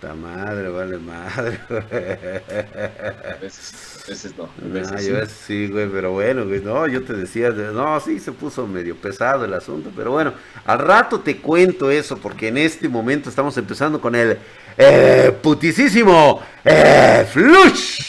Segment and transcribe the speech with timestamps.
[0.00, 4.44] Ta madre, vale madre, A veces, a veces no.
[4.44, 5.08] A veces sí.
[5.08, 8.66] yo sí, güey, pero bueno, güey, no, yo te decía, de- no, sí, se puso
[8.66, 10.34] medio pesado el asunto, pero bueno,
[10.66, 14.36] al rato te cuento eso, porque en este momento estamos empezando con el
[14.76, 18.02] eh, putisísimo eh, flush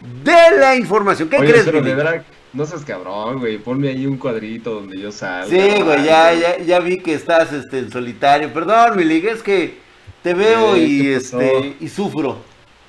[0.00, 1.28] de la información.
[1.28, 1.66] ¿Qué Oye, crees,
[2.52, 3.58] no seas cabrón, güey.
[3.58, 5.46] Ponme ahí un cuadrito donde yo salga.
[5.46, 8.52] Sí, güey, ya, ya, ya vi que estás este, en solitario.
[8.52, 9.78] Perdón, mi liga, es que
[10.22, 12.38] te veo Eh, y, este, y sufro.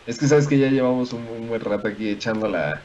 [0.05, 2.81] Es que sabes que ya llevamos un, un buen rato aquí echando la,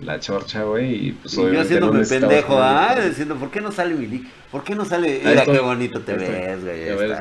[0.00, 1.08] la chorcha, güey.
[1.08, 4.28] Y pues Y yo haciéndome no pendejo, ah, diciendo, ¿por qué no sale mi liga?
[4.50, 5.22] ¿Por qué no sale?
[5.24, 6.88] Mira qué bonito te ves, güey.
[6.90, 7.12] Ahí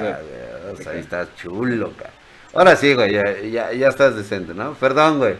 [0.77, 2.11] está, ahí estás chulo, cara.
[2.53, 4.73] Ahora sí, güey, ya, ya, ya estás decente, ¿no?
[4.73, 5.35] Perdón, güey.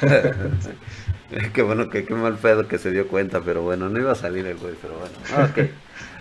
[1.52, 4.16] qué bueno, que qué mal pedo que se dio cuenta, pero bueno, no iba a
[4.16, 5.50] salir el güey, pero bueno.
[5.50, 5.70] Ok.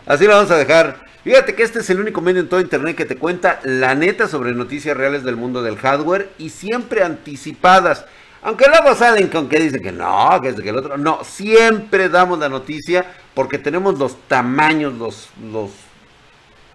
[0.05, 1.05] Así lo vamos a dejar.
[1.23, 4.27] Fíjate que este es el único medio en todo internet que te cuenta la neta
[4.27, 8.05] sobre noticias reales del mundo del hardware y siempre anticipadas.
[8.43, 10.97] Aunque luego salen con que dicen que no, que es que el otro.
[10.97, 15.71] No, siempre damos la noticia porque tenemos los tamaños, los, los,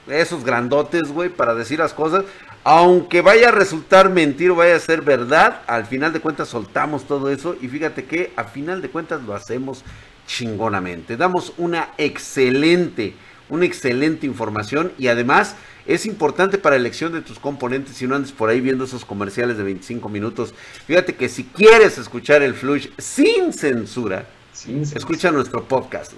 [0.08, 2.24] esos grandotes, güey, para decir las cosas.
[2.62, 7.06] Aunque vaya a resultar mentir o vaya a ser verdad, al final de cuentas soltamos
[7.06, 9.82] todo eso y fíjate que a final de cuentas lo hacemos
[10.26, 11.16] chingonamente.
[11.16, 13.14] Damos una excelente,
[13.48, 18.14] una excelente información y además es importante para la elección de tus componentes si no
[18.14, 20.54] andes por ahí viendo esos comerciales de 25 minutos.
[20.86, 24.26] Fíjate que si quieres escuchar el flush sin censura,
[24.94, 26.12] escucha nuestro podcast.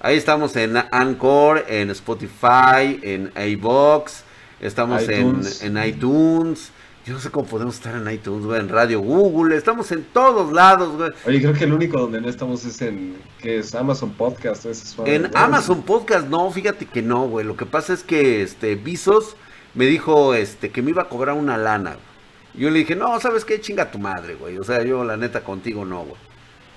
[0.00, 4.22] Ahí estamos en Anchor, en Spotify, en iBox,
[4.60, 5.62] estamos en, iTunes.
[5.62, 6.70] en iTunes.
[7.06, 10.52] Yo no sé cómo podemos estar en iTunes, güey, en Radio Google, estamos en todos
[10.52, 11.10] lados, güey.
[11.24, 13.76] Oye, creo que el único donde no estamos es en, ¿qué es?
[13.76, 14.66] Amazon Podcast.
[14.66, 15.30] es En.
[15.36, 17.46] Amazon Podcast, no, fíjate que no, güey.
[17.46, 19.36] Lo que pasa es que este Visos
[19.74, 21.90] me dijo este que me iba a cobrar una lana.
[21.90, 22.16] güey.
[22.64, 23.60] Yo le dije, no, ¿sabes qué?
[23.60, 24.58] Chinga tu madre, güey.
[24.58, 26.20] O sea, yo la neta contigo no, güey.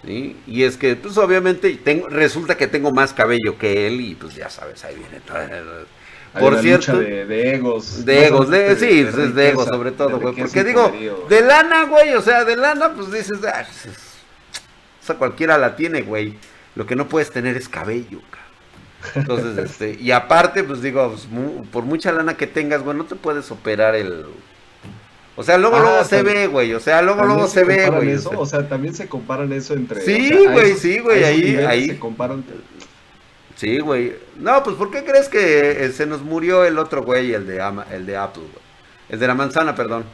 [0.05, 0.37] ¿Sí?
[0.45, 4.35] Y es que, pues obviamente, tengo, resulta que tengo más cabello que él y pues
[4.35, 5.37] ya sabes, ahí viene todo.
[6.33, 8.05] Hay Por una cierto, lucha de, de egos.
[8.05, 10.27] de No egos, de, sí, pues, es de egos riqueza, sobre todo, de güey.
[10.35, 11.25] riqueza Porque digo, poderío.
[11.29, 14.03] de lana, güey, o sea, de lana, pues dices, ah, pues, es-
[15.01, 16.35] o sea, cualquiera la tiene, güey.
[16.75, 19.15] Lo que no puedes tener es cabello, cabrón.
[19.15, 23.05] Entonces, este, y aparte, pues digo, pues, mu- por mucha lana que tengas, güey, no
[23.05, 24.25] te puedes operar el...
[25.35, 28.13] O sea, luego, Ah, luego se ve, güey, o sea, luego, luego se ve, güey.
[28.13, 28.37] o sea.
[28.37, 30.01] o sea, también se comparan eso entre.
[30.01, 31.87] Sí, o sea, a güey, sí, güey, ahí- ahí.
[31.87, 32.43] Se comparan.
[33.59, 34.15] Sí, güey.
[34.37, 37.61] No, pues ¿por qué crees que eh, se nos murió el otro güey, el de,
[37.61, 38.63] Ama- el de Apple, güey?
[39.09, 40.05] El de la manzana, perdón.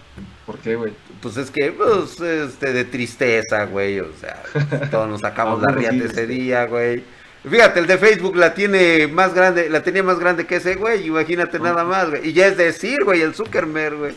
[0.47, 0.94] ¿Por qué, güey?
[1.22, 4.41] Pues es que, pues, este, de tristeza, güey, o sea,
[4.91, 7.03] todos nos sacamos la riata sí, ese día, güey.
[7.47, 11.06] Fíjate, el de Facebook la tiene más grande, la tenía más grande que ese, güey,
[11.06, 12.29] imagínate nada más, güey.
[12.29, 14.13] Y ya es decir, güey, el Zuckerberg, güey.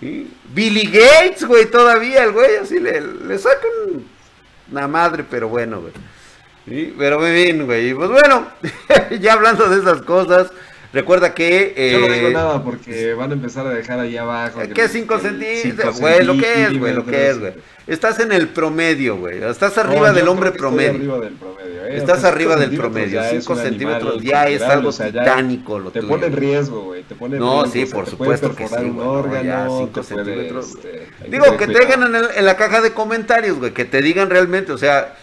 [0.00, 0.34] Sí.
[0.52, 3.70] Billy Gates, güey, todavía, el güey, así le, le sacan
[4.72, 5.92] una madre, pero bueno, güey.
[6.68, 7.94] Sí, pero muy bien, güey.
[7.94, 8.46] Pues bueno,
[9.20, 10.50] ya hablando de esas cosas,
[10.92, 11.74] recuerda que...
[11.92, 14.60] Yo no eh, digo nada porque van a empezar a dejar ahí abajo.
[14.74, 16.00] ¿Qué el- 5 el centímetros?
[16.00, 17.52] Güey, lo que es, güey, lo que es, güey.
[17.86, 19.42] Estás en el promedio, güey.
[19.42, 20.90] Estás No, arriba del hombre promedio.
[20.90, 21.96] arriba del promedio, ¿eh?
[21.96, 23.14] Estás arriba del promedio.
[23.14, 26.00] ya es 5 un centímetros animal ya es algo o sea, ya titánico lo Te
[26.00, 26.12] tuyo.
[26.12, 27.02] pone en riesgo, güey.
[27.04, 29.10] Te pone en No, riesgo, sí, o sea, por te supuesto que sí, un no,
[29.12, 32.82] órgano, ya, te cinco puede, centímetros, este, Digo, que te digan en, en la caja
[32.82, 35.16] de comentarios, güey, que te digan realmente, o sea,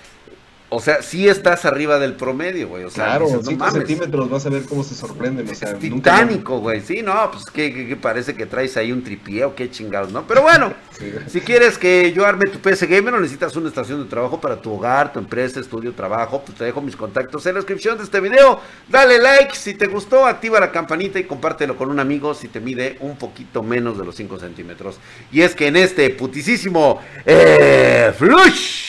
[0.70, 2.84] o sea, sí estás arriba del promedio, güey.
[2.84, 3.74] O sea, Claro, dices, no 5 mames.
[3.88, 5.48] centímetros vas a ver cómo se sorprenden.
[5.50, 6.81] O sea, Es titánico, güey.
[6.81, 10.26] Sí, no, pues que, parece que traes ahí un tripié o qué chingados, ¿no?
[10.28, 11.12] Pero bueno, Sí.
[11.28, 14.62] si quieres que yo arme tu PC Gamer o necesitas una estación de trabajo para
[14.62, 18.06] tu hogar, tu empresa, estudio, trabajo, pues te dejo mis contactos en la descripción de
[18.06, 18.62] este video.
[18.88, 22.62] Dale like si te gustó, activa la campanita y compártelo con un amigo si te
[22.62, 24.97] mide un poquito menos de los 5 centímetros.
[25.34, 28.84] Y es que en este putisísimo eh, Flush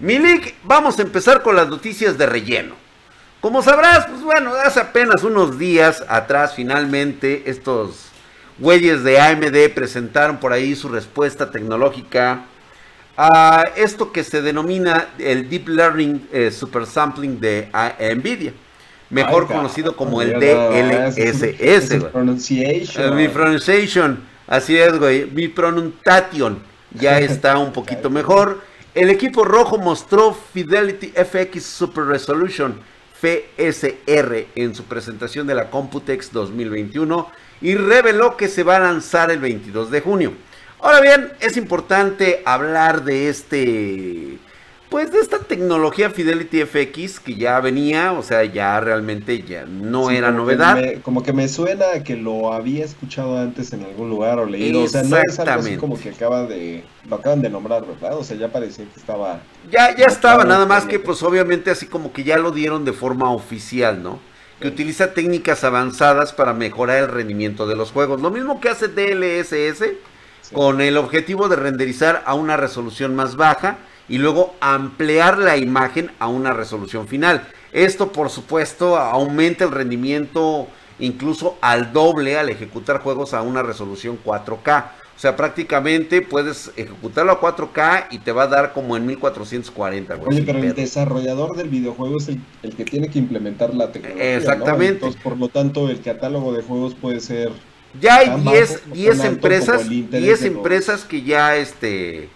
[0.00, 2.74] Milik, vamos a empezar con las noticias de relleno.
[3.42, 8.06] Como sabrás, pues bueno, hace apenas unos días atrás finalmente estos
[8.58, 12.44] güeyes de AMD presentaron por ahí su respuesta tecnológica
[13.16, 17.68] a esto que se denomina el Deep Learning eh, Super Sampling de
[18.16, 18.54] Nvidia,
[19.10, 21.42] mejor Ay, conocido como el DLSS.
[21.58, 22.10] es güey.
[22.12, 23.16] pronunciation.
[23.16, 25.26] Mi pronunciation, así es, güey.
[25.26, 26.62] Mi pronunciation
[26.92, 28.69] ya está un poquito mejor.
[28.92, 32.80] El equipo rojo mostró Fidelity FX Super Resolution
[33.20, 39.30] FSR en su presentación de la Computex 2021 y reveló que se va a lanzar
[39.30, 40.32] el 22 de junio.
[40.80, 44.38] Ahora bien, es importante hablar de este
[44.90, 50.10] pues de esta tecnología Fidelity FX que ya venía, o sea, ya realmente ya no
[50.10, 51.00] era novedad.
[51.02, 54.88] como que me suena que lo había escuchado antes en algún lugar o leído, o
[54.88, 58.18] sea, no es algo así como que acaba de lo acaban de nombrar, ¿verdad?
[58.18, 59.40] O sea, ya parecía que estaba
[59.70, 62.92] Ya ya estaba, nada más que pues obviamente así como que ya lo dieron de
[62.92, 64.18] forma oficial, ¿no?
[64.60, 68.20] Que utiliza técnicas avanzadas para mejorar el rendimiento de los juegos.
[68.20, 69.84] Lo mismo que hace DLSS
[70.52, 73.78] con el objetivo de renderizar a una resolución más baja
[74.10, 77.46] y luego ampliar la imagen a una resolución final.
[77.72, 80.66] Esto por supuesto aumenta el rendimiento
[80.98, 84.84] incluso al doble al ejecutar juegos a una resolución 4K.
[85.16, 90.18] O sea, prácticamente puedes ejecutarlo a 4K y te va a dar como en 1440.
[90.26, 94.36] Oye, pero el desarrollador del videojuego es el, que tiene que implementar la tecnología.
[94.36, 94.94] Exactamente.
[94.94, 97.52] Entonces, por lo tanto, el catálogo de juegos puede ser.
[98.00, 102.28] Ya hay 10, 10 empresas, 10 empresas que ya este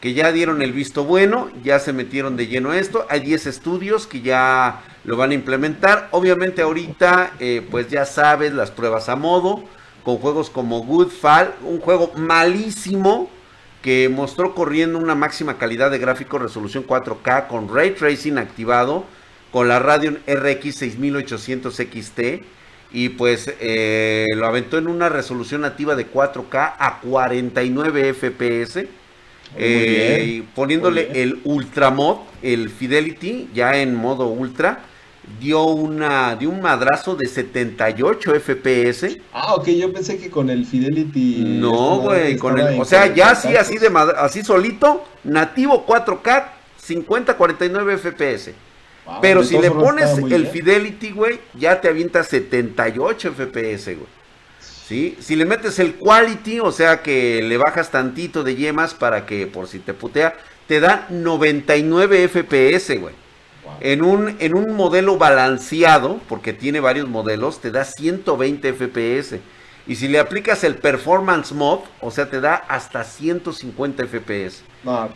[0.00, 3.06] que ya dieron el visto bueno, ya se metieron de lleno esto.
[3.10, 6.08] Hay 10 estudios que ya lo van a implementar.
[6.10, 9.62] Obviamente ahorita, eh, pues ya sabes, las pruebas a modo,
[10.02, 13.28] con juegos como Goodfall, un juego malísimo
[13.82, 19.04] que mostró corriendo una máxima calidad de gráfico resolución 4K con ray tracing activado,
[19.52, 22.20] con la Radeon RX 6800 XT
[22.92, 28.86] y pues eh, lo aventó en una resolución nativa de 4K a 49 FPS
[29.56, 34.84] eh, poniéndole el Ultramod, el Fidelity, ya en modo Ultra,
[35.38, 39.18] dio una dio un madrazo de 78 FPS.
[39.32, 41.44] Ah, ok, yo pensé que con el Fidelity.
[41.46, 46.46] No, güey, con el, o sea, ya así así de así solito, nativo 4K,
[46.82, 48.52] 50 49 FPS.
[49.20, 54.19] Pero si le pones el Fidelity, güey, ya te avienta 78 FPS, güey.
[54.90, 59.46] Si le metes el quality, o sea que le bajas tantito de yemas para que
[59.46, 60.34] por si te putea,
[60.66, 63.14] te da 99 FPS, güey.
[63.80, 69.38] En, un, en un modelo balanceado, porque tiene varios modelos, te da 120 FPS.
[69.86, 74.64] Y si le aplicas el Performance Mode, o sea, te da hasta 150 FPS.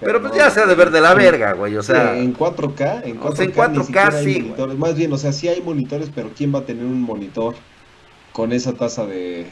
[0.01, 1.77] pero, pues ya se ha de ver de la verga, güey.
[1.77, 4.55] O sea, en 4K, en 4K, en 4K sí.
[4.77, 7.57] Más bien, o sea, sí hay monitores, pero ¿quién va a tener un monitor
[8.33, 9.47] con esa tasa de,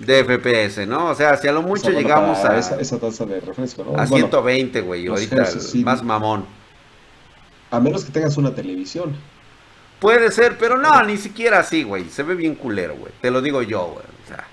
[0.00, 1.10] de FPS, ¿no?
[1.10, 3.98] O sea, si a lo mucho llegamos a esa, tasa de refresco, ¿no?
[3.98, 5.48] A 120, güey, ahorita
[5.84, 6.44] más mamón.
[7.70, 9.16] A menos que tengas una televisión.
[9.98, 12.08] Puede ser, pero no, ni siquiera así, güey.
[12.10, 13.12] Se ve bien culero, güey.
[13.20, 14.04] Te lo digo yo, güey.
[14.24, 14.44] O sea,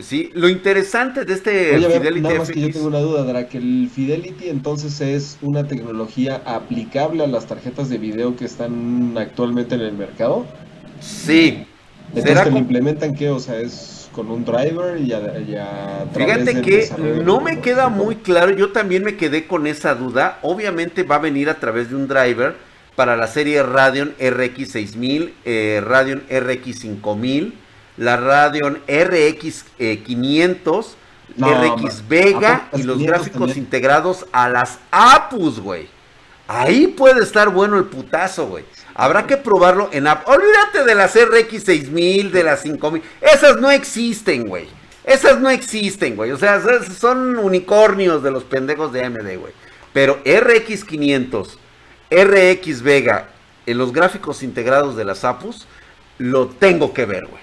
[0.00, 3.58] sí, lo interesante de este Fidelity nada más que yo tengo una duda, Dra, que
[3.58, 9.74] el Fidelity entonces es una tecnología aplicable a las tarjetas de video que están actualmente
[9.74, 10.46] en el mercado.
[11.00, 11.66] Sí.
[12.14, 13.28] Entonces, ¿que lo implementan qué?
[13.28, 16.90] O sea, es con un driver y a, Fíjate que
[17.24, 20.40] no me queda muy claro, yo también me quedé con esa duda.
[20.42, 22.56] Obviamente va a venir a través de un driver
[22.96, 27.54] para la serie Radeon RX 6000, eh, Radeon RX 5000,
[27.96, 30.96] la Radeon RX 500,
[31.38, 35.86] RX Vega y los gráficos integrados a las APUs, güey.
[36.48, 38.64] Ahí puede estar bueno el putazo, güey.
[39.00, 40.26] Habrá que probarlo en app.
[40.26, 43.00] Olvídate de las RX 6000, de las 5000.
[43.20, 44.66] Esas no existen, güey.
[45.04, 46.32] Esas no existen, güey.
[46.32, 46.60] O sea,
[46.98, 49.52] son unicornios de los pendejos de AMD, güey.
[49.92, 51.60] Pero RX 500,
[52.10, 53.28] RX Vega,
[53.66, 55.68] en los gráficos integrados de las APUs,
[56.18, 57.42] lo tengo que ver, güey.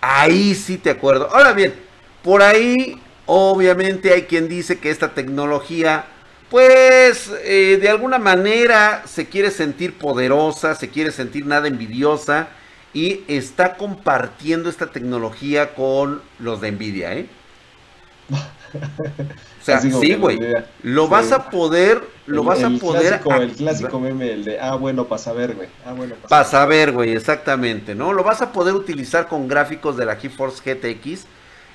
[0.00, 1.28] Ahí sí te acuerdo.
[1.32, 1.74] Ahora bien,
[2.22, 6.06] por ahí, obviamente hay quien dice que esta tecnología
[6.50, 12.48] pues eh, de alguna manera se quiere sentir poderosa, se quiere sentir nada envidiosa
[12.92, 17.26] y está compartiendo esta tecnología con los de Nvidia, ¿eh?
[18.32, 20.38] O sea, sí, güey.
[20.82, 23.20] Lo vas a poder, lo vas a poder.
[23.40, 25.68] el clásico meme, el de, ah, bueno, para saber, güey.
[25.84, 28.12] Ah, bueno, para saber, güey, exactamente, ¿no?
[28.12, 31.26] Lo vas a poder utilizar con gráficos de la GeForce GTX,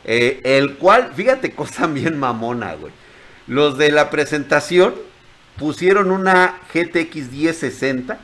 [0.06, 2.94] eh, el cual, fíjate, cosa bien mamona, güey.
[3.48, 4.96] Los de la presentación
[5.58, 8.20] pusieron una GTX 1060.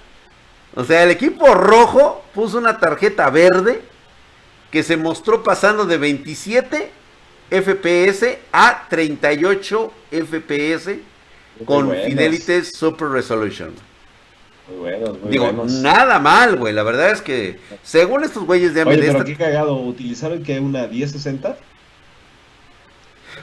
[0.75, 3.81] O sea, el equipo rojo puso una tarjeta verde
[4.71, 6.91] que se mostró pasando de 27
[7.49, 10.99] FPS a 38 FPS
[11.65, 13.73] con Fidelity Super Resolution.
[14.69, 16.73] Muy buenos, muy Digo, nada mal, güey.
[16.73, 18.89] La verdad es que, según estos güeyes de AMD.
[18.91, 19.77] Oye, pero qué cagado.
[19.77, 21.57] ¿Utilizaron que una 1060?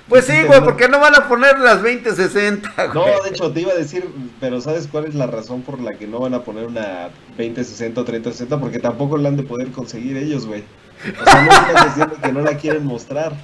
[0.08, 3.12] Pues sí, güey, porque no van a poner las 2060, güey.
[3.12, 4.06] No, de hecho, te iba a decir,
[4.38, 7.08] pero ¿sabes cuál es la razón por la que no van a poner una
[7.38, 8.60] 2060 o 3060?
[8.60, 10.62] Porque tampoco la han de poder conseguir ellos, güey.
[11.20, 13.34] O sea, no estás diciendo que no la quieren mostrar.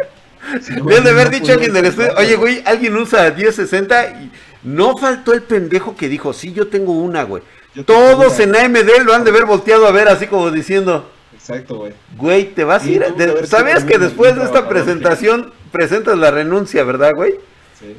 [0.61, 4.31] Si de haber dicho alguien del estudio, oye, güey, alguien usa 1060 y
[4.62, 7.43] No faltó el pendejo que dijo, sí, yo tengo una, güey.
[7.87, 11.11] Todos en AMD lo han de ver volteado a ver así como diciendo.
[11.40, 11.92] Exacto, güey.
[12.16, 13.04] Güey, te vas a ir.
[13.47, 17.35] ¿Sabías que después de esta presentación presentas la renuncia, verdad, güey?
[17.78, 17.97] Sí.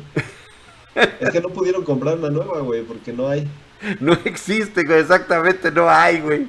[1.20, 3.48] es que no pudieron comprar una nueva, güey, porque no hay.
[4.00, 6.48] No existe, güey, exactamente, no hay, güey.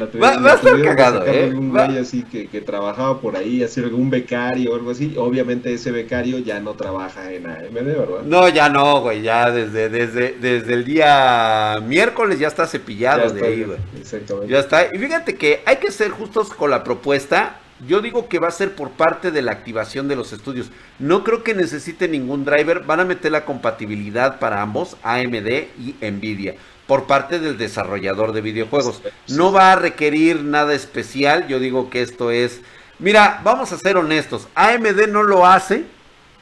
[0.00, 1.52] Va, va, a estar cagado, ¿eh?
[1.52, 5.14] Un güey así que, que, trabajaba por ahí, así algún becario o algo así.
[5.16, 8.22] Obviamente ese becario ya no trabaja en AMD, ¿verdad?
[8.24, 13.46] No, ya no, güey, ya desde, desde, desde el día miércoles ya está cepillado de
[13.46, 13.78] ahí, güey.
[13.98, 14.52] Exactamente.
[14.52, 14.94] Ya está.
[14.94, 17.60] Y fíjate que hay que ser justos con la propuesta.
[17.86, 20.70] Yo digo que va a ser por parte de la activación de los estudios.
[20.98, 22.80] No creo que necesite ningún driver.
[22.80, 26.56] Van a meter la compatibilidad para ambos, AMD y Nvidia,
[26.86, 29.02] por parte del desarrollador de videojuegos.
[29.28, 31.46] No va a requerir nada especial.
[31.46, 32.60] Yo digo que esto es...
[32.98, 34.48] Mira, vamos a ser honestos.
[34.56, 35.84] AMD no lo hace.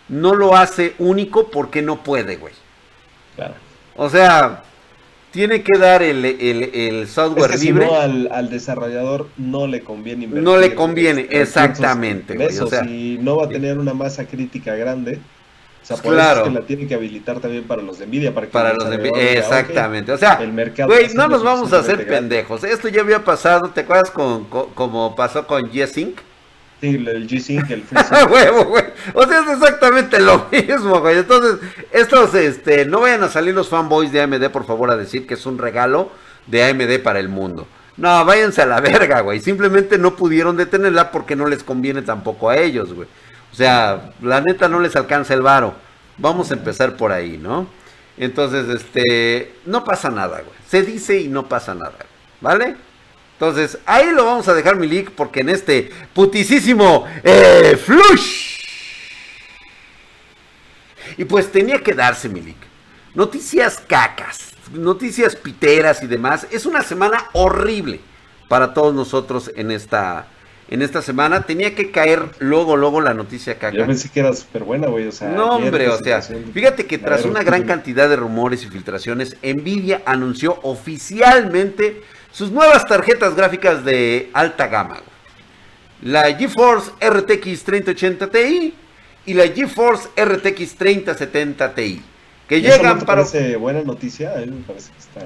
[0.08, 2.54] No lo hace único porque no puede, güey.
[3.34, 3.54] Claro.
[3.96, 4.62] O sea,
[5.36, 7.86] tiene que dar el, software es que libre.
[7.86, 10.42] Si no, al, desarrollador no le conviene invertir.
[10.42, 12.42] No le conviene, exactamente.
[12.42, 15.18] eso, si no va a tener una masa crítica grande,
[15.82, 16.40] o sea, por claro.
[16.40, 18.32] eso es que la tiene que habilitar también para los de Nvidia.
[18.32, 20.10] Para, que para los de Nvidia, exactamente.
[20.10, 22.64] O sea, el mercado güey, no nos vamos a hacer pendejos.
[22.64, 26.16] Esto ya había pasado, ¿te acuerdas con, como pasó con G-Sync?
[26.80, 27.85] Sí, el G-Sync, el
[28.30, 28.85] huevo, güey.
[29.14, 31.18] O sea, es exactamente lo mismo, güey.
[31.18, 31.59] Entonces,
[31.90, 35.35] estos, este, no vayan a salir los fanboys de AMD, por favor, a decir que
[35.35, 36.11] es un regalo
[36.47, 37.66] de AMD para el mundo.
[37.97, 39.40] No, váyanse a la verga, güey.
[39.40, 43.09] Simplemente no pudieron detenerla porque no les conviene tampoco a ellos, güey.
[43.52, 45.75] O sea, la neta no les alcanza el varo.
[46.18, 47.66] Vamos a empezar por ahí, ¿no?
[48.18, 50.56] Entonces, este, no pasa nada, güey.
[50.68, 51.97] Se dice y no pasa nada,
[52.42, 52.76] ¿vale?
[53.38, 58.56] Entonces, ahí lo vamos a dejar mi leak porque en este putisísimo eh, flush.
[61.18, 62.56] Y pues tenía que darse mi leak.
[63.14, 66.46] Noticias cacas, noticias piteras y demás.
[66.50, 68.00] Es una semana horrible
[68.48, 70.28] para todos nosotros en esta,
[70.70, 71.42] en esta semana.
[71.42, 73.76] Tenía que caer luego, luego la noticia caca.
[73.76, 75.08] Yo pensé que era súper buena, güey.
[75.08, 78.68] O sea, no, hombre, o sea, fíjate que tras una gran cantidad de rumores y
[78.68, 82.02] filtraciones, Nvidia anunció oficialmente
[82.36, 84.98] sus nuevas tarjetas gráficas de alta gama.
[86.02, 88.74] La GeForce RTX 3080 Ti
[89.24, 92.02] y la GeForce RTX 3070 Ti.
[92.46, 93.22] Que llegan para.
[93.22, 94.34] parece buena noticia?
[94.34, 95.20] A me parece que está.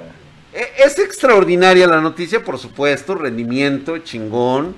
[0.52, 3.16] E, es extraordinaria la noticia, por supuesto.
[3.16, 4.76] Rendimiento, chingón.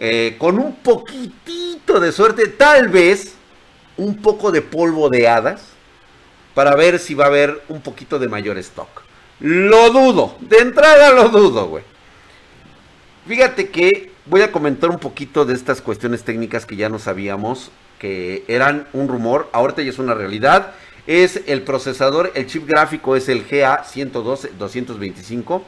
[0.00, 3.34] Eh, con un poquitito de suerte, tal vez
[3.96, 5.62] un poco de polvo de hadas.
[6.54, 9.07] Para ver si va a haber un poquito de mayor stock.
[9.40, 10.36] Lo dudo.
[10.40, 11.84] De entrada lo dudo, güey.
[13.26, 17.70] Fíjate que voy a comentar un poquito de estas cuestiones técnicas que ya no sabíamos
[17.98, 19.48] que eran un rumor.
[19.52, 20.72] Ahorita ya es una realidad.
[21.06, 25.62] Es el procesador, el chip gráfico es el GA112-225.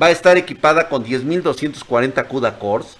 [0.00, 2.96] Va a estar equipada con 10.240 CUDA cores.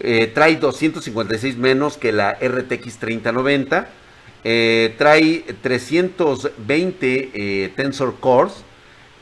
[0.00, 3.88] Eh, trae 256 menos que la RTX 3090.
[4.44, 8.62] Eh, trae 320 eh, Tensor Cores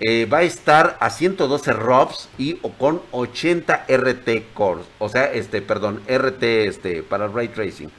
[0.00, 5.62] eh, va a estar a 112 ROPS y con 80 RT cores, o sea, este,
[5.62, 7.90] perdón, RT este, para ray tracing.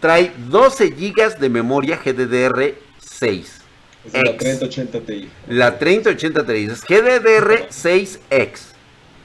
[0.00, 3.64] Trae 12 GB de memoria GDDR6.
[4.04, 5.30] Es la 3080 Ti.
[5.48, 8.58] La 3080 Ti es GDDR6X.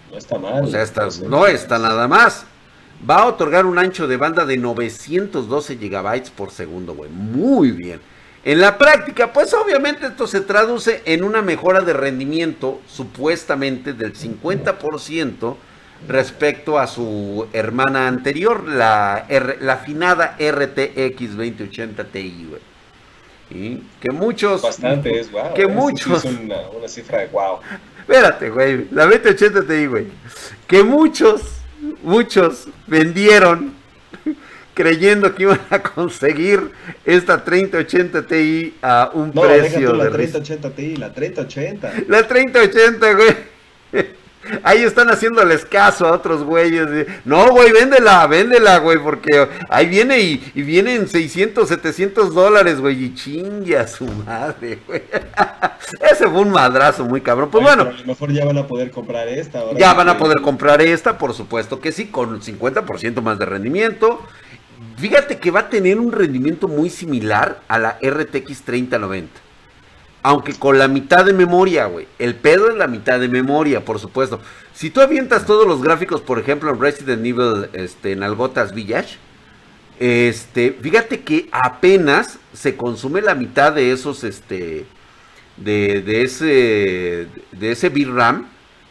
[0.09, 0.63] No está mal.
[0.63, 0.85] O sea,
[1.27, 2.45] no está nada más.
[3.07, 7.09] Va a otorgar un ancho de banda de 912 GB por segundo, güey.
[7.09, 7.99] Muy bien.
[8.45, 14.13] En la práctica, pues obviamente esto se traduce en una mejora de rendimiento supuestamente del
[14.13, 15.55] 50%
[16.07, 19.27] respecto a su hermana anterior, la,
[19.59, 23.81] la afinada RTX 2080 Ti, güey.
[23.99, 24.61] Que muchos...
[24.61, 25.53] Bastante es, wow.
[25.53, 26.23] Que muchos...
[26.23, 27.59] Es una, una, cifra de wow.
[27.99, 28.87] Espérate, güey.
[28.91, 30.07] La 2080 Ti, güey.
[30.67, 31.41] Que muchos,
[32.03, 33.78] muchos vendieron
[34.79, 36.71] creyendo que iban a conseguir
[37.03, 41.93] esta 3080 Ti a un precio la 3080 Ti, la 3080.
[42.07, 43.35] La 3080, güey.
[44.63, 47.07] Ahí están haciéndoles caso a otros güeyes.
[47.25, 53.03] No, güey, véndela, véndela, güey, porque ahí viene y, y vienen 600, 700 dólares, güey,
[53.03, 55.03] y chingue a su madre, güey.
[56.09, 57.51] Ese fue un madrazo muy cabrón.
[57.51, 57.83] Pues bueno.
[57.83, 59.61] a lo mejor ya van a poder comprar esta.
[59.77, 64.21] ya van a poder comprar esta, por supuesto que sí, con 50% más de rendimiento.
[64.97, 69.29] Fíjate que va a tener un rendimiento muy similar a la RTX 3090.
[70.21, 72.07] Aunque con la mitad de memoria, güey.
[72.17, 74.39] El pedo es la mitad de memoria, por supuesto.
[74.73, 79.17] Si tú avientas todos los gráficos, por ejemplo, en Resident Evil este, en Algotas Village,
[79.99, 84.85] este, fíjate que apenas se consume la mitad de esos, este,
[85.57, 88.47] de, de ese de ese VRAM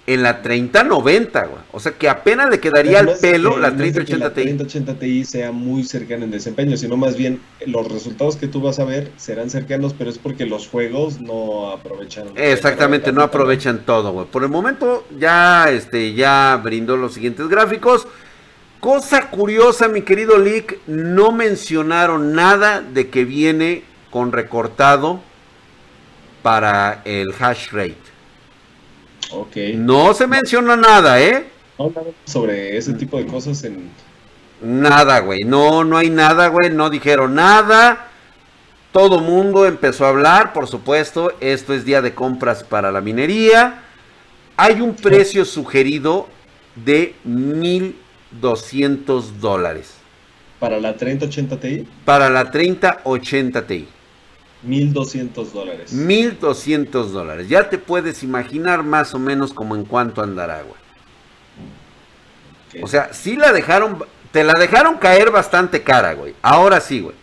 [0.08, 1.62] en la 3090, güey.
[1.70, 4.40] O sea que apenas le quedaría el pelo la 3080 Ti.
[4.40, 8.62] La 3080 Ti sea muy cercana en desempeño, sino más bien los resultados que tú
[8.62, 12.28] vas a ver serán cercanos, pero es porque los juegos no aprovechan.
[12.36, 14.26] Exactamente, no aprovechan todo, güey.
[14.26, 18.08] Por el momento ya este ya brindó los siguientes gráficos.
[18.80, 25.20] Cosa curiosa, mi querido Lick, no mencionaron nada de que viene con recortado
[26.40, 28.17] para el hash rate.
[29.76, 31.46] No se menciona nada, ¿eh?
[31.78, 33.90] No, nada sobre ese tipo de cosas en...
[34.60, 35.44] Nada, güey.
[35.44, 36.70] No, no hay nada, güey.
[36.70, 38.08] No dijeron nada.
[38.92, 41.32] Todo mundo empezó a hablar, por supuesto.
[41.40, 43.82] Esto es día de compras para la minería.
[44.56, 46.26] Hay un precio sugerido
[46.74, 49.94] de 1200 dólares.
[50.58, 51.86] ¿Para la 3080 Ti?
[52.04, 53.86] Para la 3080 Ti.
[54.62, 55.92] 1200 dólares.
[55.92, 57.48] 1200 dólares.
[57.48, 60.88] Ya te puedes imaginar más o menos como en cuánto andará, güey.
[62.82, 66.34] O sea, sí la dejaron, te la dejaron caer bastante cara, güey.
[66.42, 67.14] Ahora sí, güey.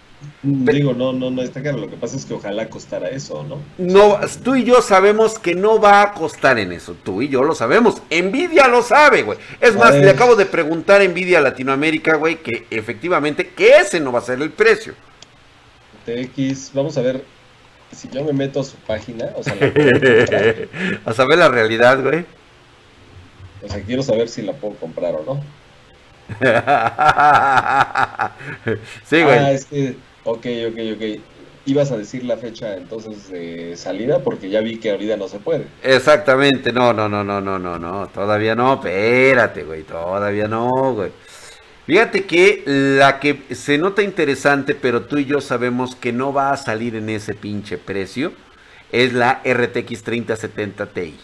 [0.44, 1.77] Mm, digo, no, no, no está caro.
[1.77, 3.60] Lo que pasa es que ojalá costara eso, ¿no?
[3.77, 6.96] No, tú y yo sabemos que no va a costar en eso.
[7.04, 8.01] Tú y yo lo sabemos.
[8.10, 9.38] Nvidia lo sabe, güey.
[9.60, 14.12] Es más, le acabo de preguntar a Nvidia Latinoamérica, güey, que efectivamente que ese no
[14.12, 14.94] va a ser el precio.
[16.06, 17.24] TX, vamos a ver
[17.92, 19.54] si yo me meto a su página, o sea,
[21.06, 22.26] a saber la realidad, güey.
[23.64, 25.44] O sea, quiero saber si la puedo comprar o no.
[29.06, 29.38] sí, güey.
[29.38, 31.04] Ah, es que, ok, ok, ok.
[31.68, 35.40] Ibas a decir la fecha entonces de salida porque ya vi que ahorita no se
[35.40, 35.66] puede.
[35.82, 41.10] Exactamente, no, no, no, no, no, no, no, todavía no, espérate, güey, todavía no, güey.
[41.86, 46.51] Fíjate que la que se nota interesante, pero tú y yo sabemos que no va
[46.51, 48.34] a salir en ese pinche precio,
[48.92, 51.15] es la RTX 3070 Ti.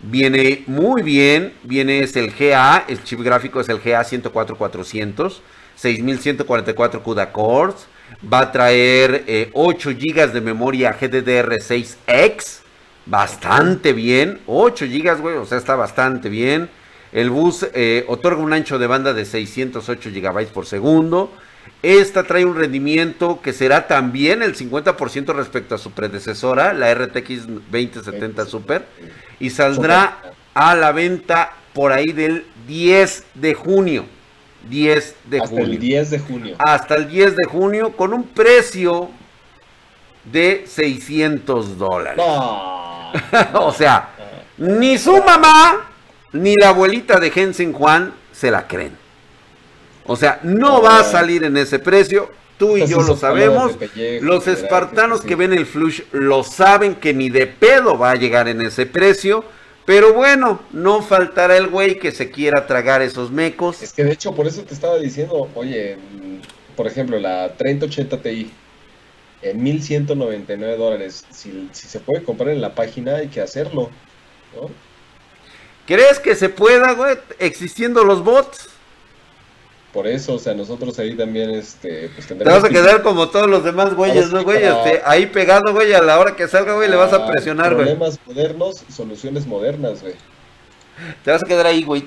[0.00, 5.42] Viene muy bien, viene es el GA, el chip gráfico es el GA 104400,
[5.74, 7.86] 6144 CUDA cores,
[8.30, 12.60] va a traer 8 eh, GB de memoria GDDR6X,
[13.06, 16.68] bastante bien, 8 GB, güey, o sea, está bastante bien.
[17.12, 21.32] El bus eh, otorga un ancho de banda de 608 GB por segundo.
[21.82, 27.46] Esta trae un rendimiento que será también el 50% respecto a su predecesora, la RTX
[27.70, 28.84] 2070 Super,
[29.38, 34.04] y saldrá a la venta por ahí del 10 de junio.
[34.68, 36.56] 10 de Hasta el 10 de junio.
[36.58, 39.10] Hasta el 10 de junio con un precio
[40.24, 42.24] de 600 dólares.
[43.54, 44.10] o sea,
[44.56, 45.88] ni su mamá
[46.32, 48.96] ni la abuelita de Jensen Juan se la creen.
[50.06, 52.30] O sea, no va a salir en ese precio.
[52.58, 53.76] Tú y yo lo sabemos.
[54.20, 58.48] Los espartanos que ven el flush lo saben que ni de pedo va a llegar
[58.48, 59.44] en ese precio.
[59.84, 63.82] Pero bueno, no faltará el güey que se quiera tragar esos mecos.
[63.82, 65.96] Es que de hecho, por eso te estaba diciendo, oye,
[66.76, 68.50] por ejemplo, la 3080 Ti
[69.42, 71.24] en 1199 dólares.
[71.30, 73.90] Si, si se puede comprar en la página, hay que hacerlo.
[74.54, 74.70] ¿no?
[75.88, 78.68] ¿Crees que se pueda, güey, existiendo los bots?
[79.90, 83.48] Por eso, o sea, nosotros ahí también, este, pues Te vas a quedar como todos
[83.48, 84.62] los demás güeyes, ¿no, güey?
[84.62, 87.86] Este, ahí pegado, güey, a la hora que salga, güey, le vas a presionar, güey.
[87.86, 90.14] Problemas modernos, soluciones modernas, güey.
[91.24, 92.06] Te vas a quedar ahí, güey.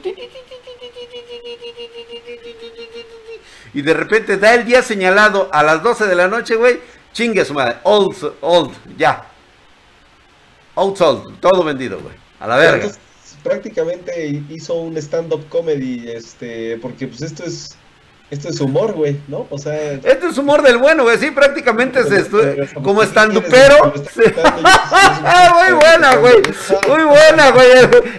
[3.74, 6.80] Y de repente da el día señalado a las 12 de la noche, güey.
[7.14, 7.78] Chingue su madre.
[7.82, 9.26] Old, old, ya.
[10.76, 12.16] Old sold, todo vendido, güey.
[12.40, 12.92] A la verga
[13.44, 17.76] prácticamente hizo un stand-up comedy, este, porque pues esto es
[18.32, 19.46] esto es humor, güey, ¿no?
[19.50, 19.92] O sea.
[19.92, 21.18] Esto es humor del bueno, güey.
[21.18, 22.40] Sí, prácticamente es esto.
[22.82, 23.94] Como estando pero.
[23.94, 26.36] Muy buena, güey.
[26.88, 27.68] Muy buena, güey.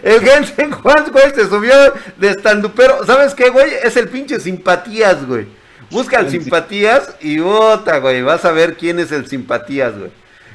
[0.02, 1.74] El, Gensen Juan, güey, se subió
[2.18, 3.06] de estando pero.
[3.06, 3.72] ¿Sabes qué, güey?
[3.82, 5.46] Es el pinche simpatías, güey.
[5.90, 8.20] Busca el simpatías y vota, güey.
[8.20, 10.10] Vas a ver quién es el simpatías, güey.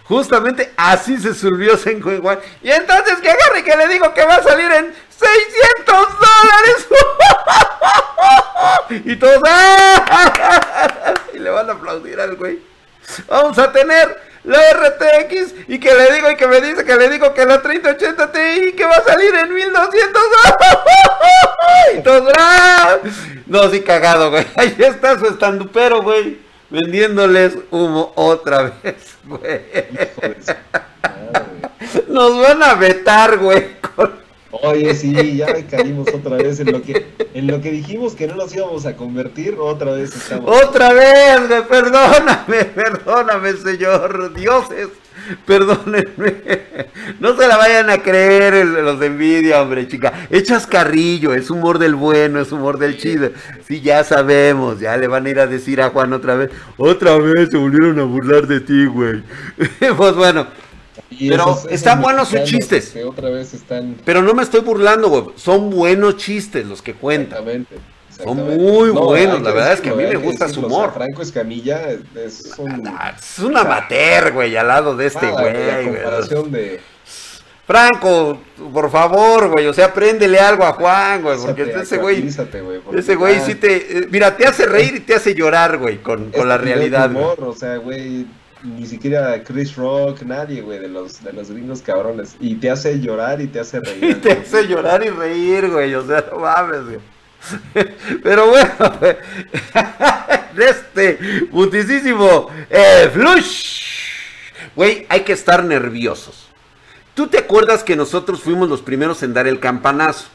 [0.07, 2.39] Justamente así se subió Senko igual.
[2.61, 6.87] Y entonces que agarre que le digo que va a salir en 600 dólares.
[9.05, 9.41] y todos.
[9.45, 11.13] ¡ah!
[11.33, 12.59] y le van a aplaudir al güey.
[13.27, 17.09] Vamos a tener la RTX y que le digo y que me dice que le
[17.09, 20.21] digo que la 3080 Ti que va a salir en 1200
[21.97, 22.97] y todos ¡ah!
[23.45, 29.61] no sí cagado güey ahí está su estandupero güey vendiéndoles humo otra vez, güey.
[32.07, 33.77] Nos van a vetar, güey.
[34.49, 38.35] Oye, sí, ya caímos otra vez en lo que en lo que dijimos que no
[38.35, 40.63] nos íbamos a convertir, otra vez estamos.
[40.63, 44.33] Otra vez, güey, perdóname, perdóname, señor.
[44.33, 44.87] Dioses,
[45.45, 46.35] Perdónenme.
[47.19, 50.27] No se la vayan a creer los de envidia, hombre, chica.
[50.29, 53.31] Echas carrillo, es humor del bueno, es humor del chido.
[53.67, 56.51] Sí, ya sabemos, ya le van a ir a decir a Juan otra vez.
[56.77, 59.23] Otra vez se volvieron a burlar de ti, güey.
[59.97, 60.47] pues bueno.
[61.19, 62.95] pero están buenos sus chistes.
[63.05, 63.95] Otra vez están...
[64.05, 65.25] Pero no me estoy burlando, güey.
[65.35, 67.39] Son buenos chistes los que cuentan.
[67.47, 67.96] Exactamente.
[68.23, 70.91] Son muy buenos, la verdad es que a mí me gusta su humor.
[70.93, 72.87] Franco Escamilla es un...
[72.87, 75.85] Ah, es un amateur, güey, al lado de este güey.
[75.85, 76.81] comparación de...
[77.67, 78.39] Franco,
[78.71, 82.25] por favor, güey, o sea, préndele algo a Juan, güey, porque ese güey,
[82.95, 86.31] ese güey sí te, eh, mira, te hace reír y te hace llorar, güey, con,
[86.31, 87.11] con la realidad.
[87.11, 88.25] Humor, o sea, güey,
[88.63, 93.01] ni siquiera Chris Rock, nadie, güey, de los, de los gringos cabrones, y te hace
[93.01, 94.03] llorar y te hace reír.
[94.11, 97.16] y te hace llorar y reír, güey, o sea, no mames, güey.
[98.23, 98.73] Pero bueno,
[100.57, 101.19] este
[101.51, 103.81] putisísimo eh, flush.
[104.75, 106.47] Güey, hay que estar nerviosos.
[107.13, 110.27] ¿Tú te acuerdas que nosotros fuimos los primeros en dar el campanazo?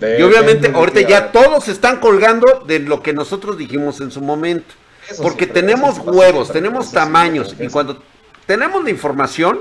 [0.00, 4.74] y obviamente ahorita ya todos están colgando de lo que nosotros dijimos en su momento.
[5.22, 7.54] porque tenemos huevos, tenemos tamaños.
[7.58, 8.02] Y cuando
[8.46, 9.60] tenemos la información,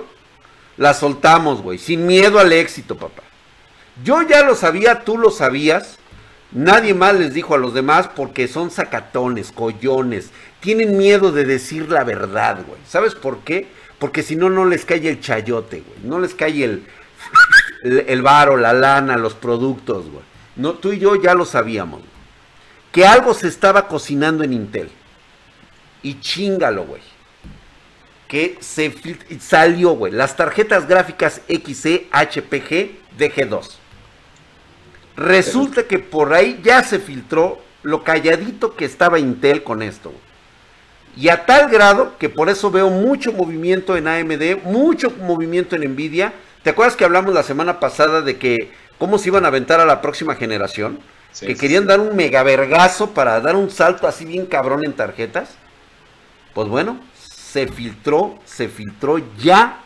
[0.77, 1.77] la soltamos, güey.
[1.77, 3.23] Sin miedo al éxito, papá.
[4.03, 5.97] Yo ya lo sabía, tú lo sabías.
[6.53, 10.29] Nadie más les dijo a los demás porque son sacatones, collones.
[10.59, 12.79] Tienen miedo de decir la verdad, güey.
[12.87, 13.67] ¿Sabes por qué?
[13.97, 15.99] Porque si no, no les cae el chayote, güey.
[16.03, 16.85] No les cae el,
[17.83, 20.23] el, varo, la lana, los productos, güey.
[20.55, 22.01] No, tú y yo ya lo sabíamos.
[22.91, 24.91] Que algo se estaba cocinando en Intel.
[26.03, 27.01] Y chingalo, güey.
[28.27, 28.93] Que se
[29.39, 30.13] salió, güey.
[30.13, 33.82] Las tarjetas gráficas XC, HPG, DG2.
[35.15, 40.11] Resulta que por ahí ya se filtró lo calladito que estaba Intel con esto.
[41.15, 45.91] Y a tal grado que por eso veo mucho movimiento en AMD, mucho movimiento en
[45.93, 46.33] Nvidia.
[46.63, 49.85] ¿Te acuerdas que hablamos la semana pasada de que cómo se iban a aventar a
[49.85, 50.99] la próxima generación?
[51.41, 55.55] que querían dar un megavergazo para dar un salto así bien cabrón en tarjetas.
[56.53, 59.79] Pues bueno, se filtró, se filtró ya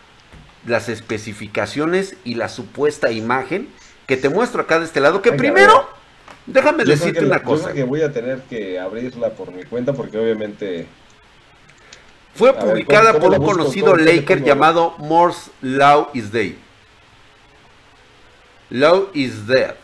[0.65, 3.69] las especificaciones y la supuesta imagen
[4.07, 5.87] que te muestro acá de este lado, que primero,
[6.47, 7.69] déjame decirte una cosa.
[7.69, 10.87] Yo que voy a tener que abrirla por mi cuenta porque obviamente...
[12.33, 16.53] Fue publicada por un conocido Laker llamado Morse Law is Dead.
[18.69, 19.75] Law is Dead.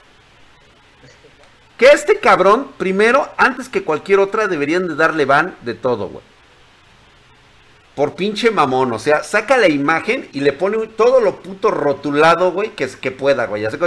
[1.77, 6.32] Que este cabrón, primero, antes que cualquier otra, deberían de darle ban de todo, güey
[7.95, 12.51] por pinche mamón, o sea, saca la imagen y le pone todo lo puto rotulado,
[12.51, 13.65] güey, que, que pueda, güey.
[13.65, 13.77] Así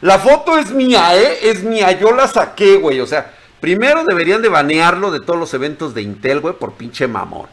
[0.00, 1.38] la foto es mía, ¿eh?
[1.42, 3.00] Es mía, yo la saqué, güey.
[3.00, 7.08] O sea, primero deberían de banearlo de todos los eventos de Intel, güey, por pinche
[7.08, 7.48] mamón.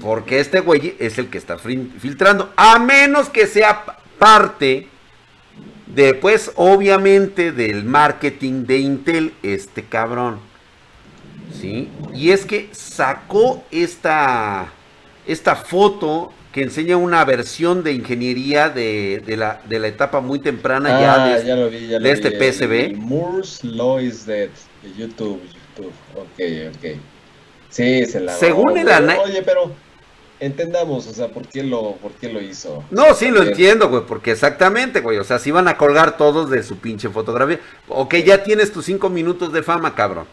[0.00, 2.52] Porque este güey es el que está filtrando.
[2.56, 3.84] A menos que sea
[4.18, 4.88] parte
[5.86, 10.40] de, pues, obviamente, del marketing de Intel, este cabrón.
[11.60, 11.88] ¿Sí?
[12.14, 14.72] Y es que sacó esta,
[15.26, 21.00] esta foto que enseña una versión de ingeniería de, la, de la etapa muy temprana
[21.00, 22.96] ya ah, de, este PCB.
[22.96, 24.50] Moore's Law is Dead,
[24.82, 25.40] de YouTube,
[25.76, 25.92] YouTube.
[26.14, 26.98] Ok, ok.
[27.70, 29.72] Sí, se la Según el Oye, pero
[30.38, 32.84] entendamos, o sea, ¿por qué lo, por qué lo hizo?
[32.90, 36.50] No, sí, lo entiendo, güey, porque exactamente, güey, o sea, si van a colgar todos
[36.50, 37.60] de su pinche fotografía.
[37.88, 40.26] Ok, ya tienes tus cinco minutos de fama, cabrón.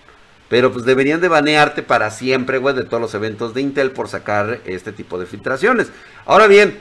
[0.49, 4.09] Pero pues deberían de banearte para siempre, güey, de todos los eventos de Intel por
[4.09, 5.91] sacar este tipo de filtraciones.
[6.25, 6.79] Ahora bien,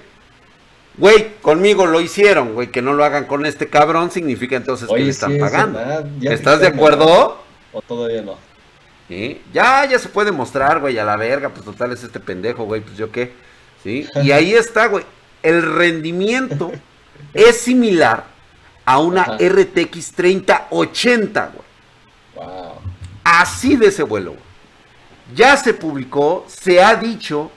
[0.97, 4.99] güey, conmigo lo hicieron, güey, que no lo hagan con este cabrón significa entonces que
[4.99, 5.79] le están pagando.
[6.23, 7.43] ¿Estás de acuerdo?
[7.73, 8.37] ¿O todavía no?
[9.07, 9.43] ¿Sí?
[9.53, 12.81] Ya, ya se puede mostrar, güey, a la verga, pues total es este pendejo, güey,
[12.81, 13.33] pues yo qué.
[13.83, 14.07] ¿Sí?
[14.23, 15.05] Y ahí está, güey.
[15.43, 16.73] El rendimiento
[17.35, 18.25] es similar
[18.87, 21.69] a una RTX 3080, güey.
[22.35, 22.68] Wow.
[23.31, 24.37] Así de ese vuelo.
[25.35, 27.51] Ya se publicó, se ha dicho,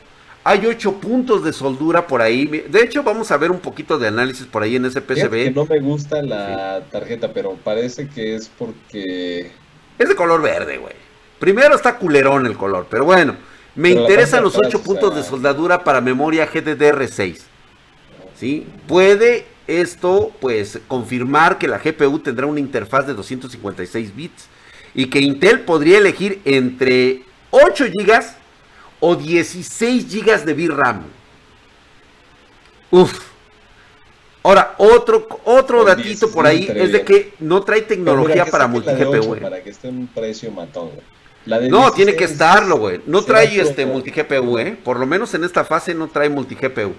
[0.43, 2.45] hay ocho puntos de soldura por ahí.
[2.45, 5.55] De hecho, vamos a ver un poquito de análisis por ahí en ese PCB.
[5.55, 9.49] no me gusta la tarjeta, pero parece que es porque...
[9.97, 10.93] Es de color verde, güey.
[11.39, 13.35] Primero está culerón el color, pero bueno.
[13.73, 17.37] Me interesan los ocho puntos de soldadura para memoria GDDR6.
[18.37, 18.67] ¿Sí?
[18.87, 24.49] Puede esto, pues, confirmar que la GPU tendrá una interfaz de 256 bits
[24.93, 28.21] y que Intel podría elegir entre 8 GB
[28.99, 31.03] o 16 GB de VRAM.
[32.91, 33.31] Uf.
[34.43, 39.37] Ahora, otro, otro datito por ahí es de que no trae tecnología para multi GPU.
[39.39, 40.89] Para que esté un precio matón.
[41.45, 43.01] no, tiene que estarlo, güey.
[43.05, 44.77] No trae este multi GPU, ¿eh?
[44.83, 46.93] Por lo menos en esta fase no trae multi GPU.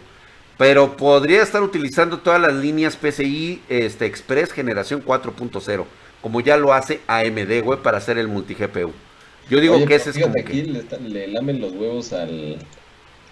[0.56, 5.84] Pero podría estar utilizando todas las líneas PCI este, Express generación 4.0,
[6.22, 8.92] como ya lo hace AMD, güey, para hacer el multi GPU.
[9.50, 12.56] Yo digo que ese es como aquí le, lamen los huevos al,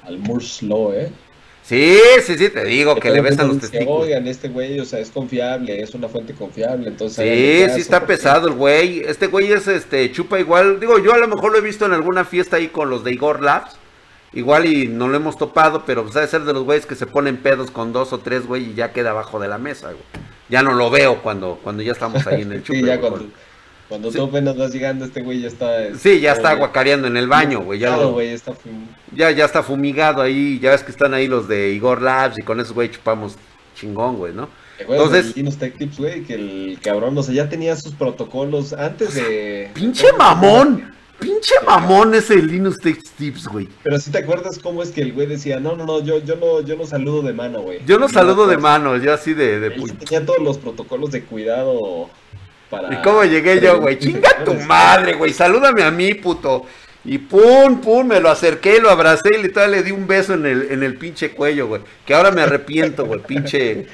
[0.03, 1.11] al Moore's Law, ¿eh?
[1.62, 4.05] Sí, sí, sí, te digo que le besan los testículos.
[4.05, 7.24] Oigan, este güey, o sea, es confiable, es una fuente confiable, entonces...
[7.24, 9.00] Sí, sí está pesado el güey.
[9.00, 10.81] Este güey es, este, chupa igual.
[10.81, 13.12] Digo, yo a lo mejor lo he visto en alguna fiesta ahí con los de
[13.12, 13.76] Igor Labs.
[14.33, 17.07] Igual y no lo hemos topado, pero pues debe ser de los güeyes que se
[17.07, 20.05] ponen pedos con dos o tres, güey, y ya queda abajo de la mesa, güey.
[20.51, 22.79] Ya no lo veo cuando, cuando ya estamos ahí en el chupa.
[22.81, 23.27] sí, ya cuando...
[23.89, 25.93] Cuando tú apenas vas llegando, este güey ya está.
[25.99, 27.81] Sí, ya está aguacareando en el baño, güey.
[27.81, 27.99] Ya,
[28.33, 28.53] está
[29.13, 30.61] ya, ya está fumigado ahí.
[30.61, 33.35] Ya ves que están ahí los de Igor Labs y con esos güey chupamos
[33.75, 34.49] chingón, güey, ¿no?
[34.79, 35.37] Entonces.
[35.37, 39.71] Linux Tech Tips, güey, que el cabrón, o sea, ya tenía sus protocolos antes de.
[39.75, 40.95] ¡Pinche mamón!
[41.20, 43.68] Pinche mamón ese Linux Tech Tips, güey.
[43.83, 46.37] Pero si te acuerdas cómo es que el güey decía, no, no, no, yo, yo
[46.37, 47.80] no, yo no saludo de mano, güey.
[47.87, 52.11] Yo no saludo de mano, yo así de, de tenía todos los protocolos de cuidado
[52.90, 53.98] ¿Y cómo llegué yo, güey?
[53.98, 55.33] Chinga tu madre, güey.
[55.33, 56.66] Salúdame a mí, puto.
[57.04, 60.46] Y pum, pum, me lo acerqué, lo abracé y le, le di un beso en
[60.46, 61.83] el, en el pinche cuello, güey.
[62.06, 63.20] Que ahora me arrepiento, güey.
[63.20, 63.87] Pinche,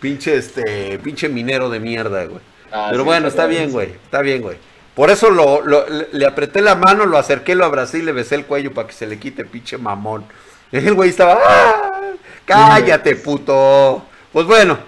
[0.00, 2.40] pinche, este, pinche minero de mierda, güey.
[2.70, 3.90] Ah, Pero bueno, está bien, güey.
[3.90, 4.56] Está bien, güey.
[4.94, 5.62] Por eso lo,
[6.12, 8.94] le apreté la mano, lo acerqué, lo abracé y le besé el cuello para que
[8.94, 10.24] se le quite, pinche mamón.
[10.72, 12.12] El güey estaba, ¡Ah!
[12.44, 14.04] cállate, puto.
[14.32, 14.78] Pues bueno,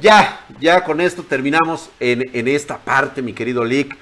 [0.00, 3.96] ya, ya con esto terminamos en, esta parte, mi querido Lick.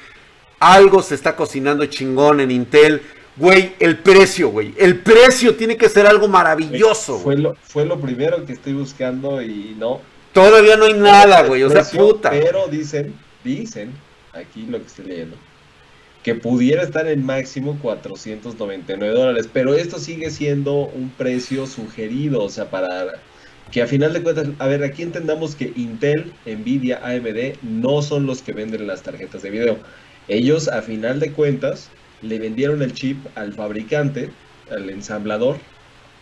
[0.59, 3.03] Algo se está cocinando chingón en Intel.
[3.37, 4.75] Güey, el precio, güey.
[4.79, 7.19] El precio tiene que ser algo maravilloso.
[7.19, 10.01] Fue lo, fue lo primero que estoy buscando y no.
[10.33, 11.63] Todavía no hay nada, güey.
[11.63, 12.31] O sea, puta.
[12.31, 13.15] Pero dicen,
[13.45, 13.93] dicen,
[14.37, 15.37] aquí lo que estoy leyendo,
[16.23, 19.49] que pudiera estar en máximo 499 dólares.
[19.53, 23.15] Pero esto sigue siendo un precio sugerido, o sea, para
[23.71, 28.27] que a final de cuentas, a ver, aquí entendamos que Intel, Nvidia, AMD no son
[28.27, 29.79] los que venden las tarjetas de video.
[30.29, 31.89] Ellos, a final de cuentas,
[32.23, 34.31] le vendieron el chip al fabricante,
[34.71, 35.59] al ensamblador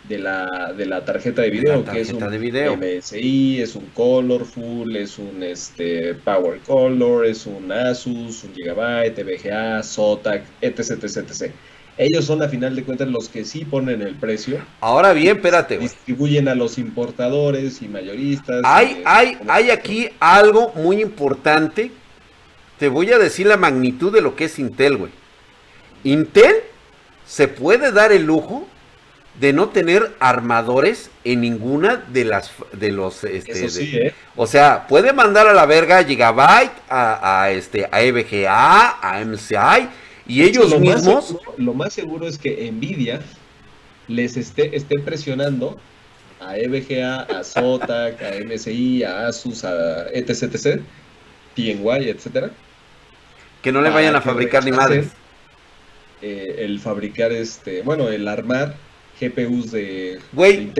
[0.08, 5.18] de la, de la tarjeta de video, que es un MSI, es un Colorful, es
[5.18, 11.52] un este, Power Color, es un Asus, un Gigabyte, VGA, Zotac, etc, etc, etc.
[11.96, 14.58] Ellos son a final de cuentas los que sí ponen el precio.
[14.80, 15.78] Ahora bien, espérate.
[15.78, 18.62] Distribuyen a los importadores y mayoristas.
[18.64, 21.92] Hay, eh, hay, hay aquí algo muy importante.
[22.78, 25.12] Te voy a decir la magnitud de lo que es Intel, güey.
[26.02, 26.56] Intel
[27.24, 28.66] se puede dar el lujo
[29.40, 34.14] de no tener armadores en ninguna de las de los este, ¿eh?
[34.36, 39.24] o sea puede mandar a la verga a Gigabyte a, a este a EVGA a
[39.24, 39.88] MCI
[40.26, 41.36] y ellos mismos...
[41.56, 43.20] lo más seguro es que Nvidia
[44.08, 45.78] les esté, esté presionando
[46.40, 50.80] a EVGA, a Zotac, a MSI, a Asus, a etc, etc,
[51.54, 52.50] TNY, etcétera.
[53.62, 55.08] Que no le vayan a fabricar ni madres.
[56.20, 58.74] Eh, el fabricar este, bueno, el armar
[59.20, 60.72] GPUs de, Güey,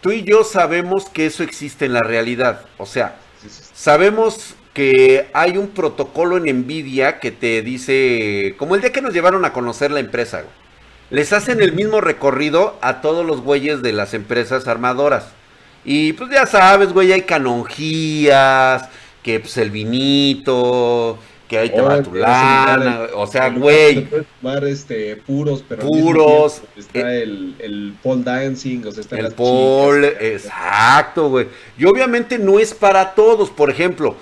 [0.00, 2.66] Tú y yo sabemos que eso existe en la realidad.
[2.78, 3.16] O sea,
[3.74, 9.14] sabemos que hay un protocolo en Nvidia que te dice, como el día que nos
[9.14, 10.44] llevaron a conocer la empresa,
[11.10, 15.28] les hacen el mismo recorrido a todos los güeyes de las empresas armadoras.
[15.84, 18.88] Y pues ya sabes, güey, hay canonjías,
[19.22, 24.08] que pues el vinito, que ahí te va tu lana, o sea, güey.
[24.64, 26.62] este, puros, pero puros.
[26.76, 31.48] está eh, el, el pole dancing, o sea, está el pole, exacto, güey.
[31.78, 34.16] Y obviamente no es para todos, por ejemplo,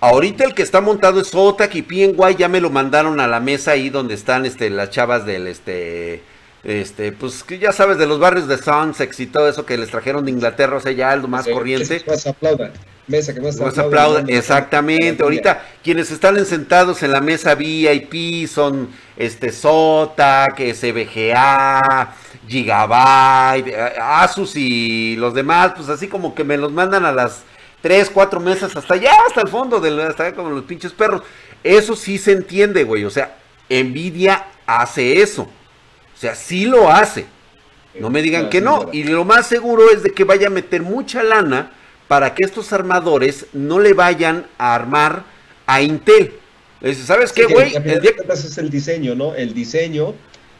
[0.00, 3.40] Ahorita el que está montado es Zotac y PNY ya me lo mandaron a la
[3.40, 6.22] mesa ahí donde están este, las chavas del este
[6.64, 9.90] este, pues que ya sabes de los barrios de Sunsex y todo eso que les
[9.90, 12.00] trajeron de Inglaterra, o sea, ya algo más corriente.
[12.00, 12.72] Que más aplaudan.
[13.08, 14.28] Mesa que más, aplaudan.
[14.28, 15.22] Exactamente.
[15.22, 22.14] Ahorita quienes están sentados en la mesa VIP son este Zotac, SBGA,
[22.46, 27.44] Gigabyte, Asus y los demás, pues así como que me los mandan a las
[27.80, 31.22] tres, cuatro mesas hasta allá, hasta el fondo, del, hasta allá como los pinches perros.
[31.64, 33.04] Eso sí se entiende, güey.
[33.04, 33.36] O sea,
[33.70, 35.42] Nvidia hace eso.
[35.42, 37.26] O sea, sí lo hace.
[37.98, 38.90] No me digan que no.
[38.92, 41.72] Y lo más seguro es de que vaya a meter mucha lana
[42.08, 45.24] para que estos armadores no le vayan a armar
[45.66, 46.32] a Intel.
[47.04, 47.74] ¿Sabes qué, güey?
[47.74, 49.34] el día que es el diseño, ¿no?
[49.34, 50.14] El diseño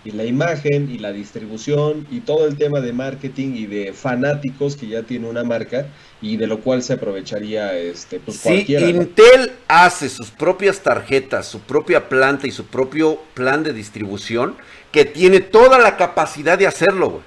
[0.05, 4.77] y la imagen y la distribución y todo el tema de marketing y de fanáticos
[4.77, 5.89] que ya tiene una marca
[6.23, 11.61] y de lo cual se aprovecharía este pues sí, Intel hace sus propias tarjetas, su
[11.61, 14.57] propia planta y su propio plan de distribución
[14.93, 17.23] que tiene toda la capacidad de hacerlo, güey.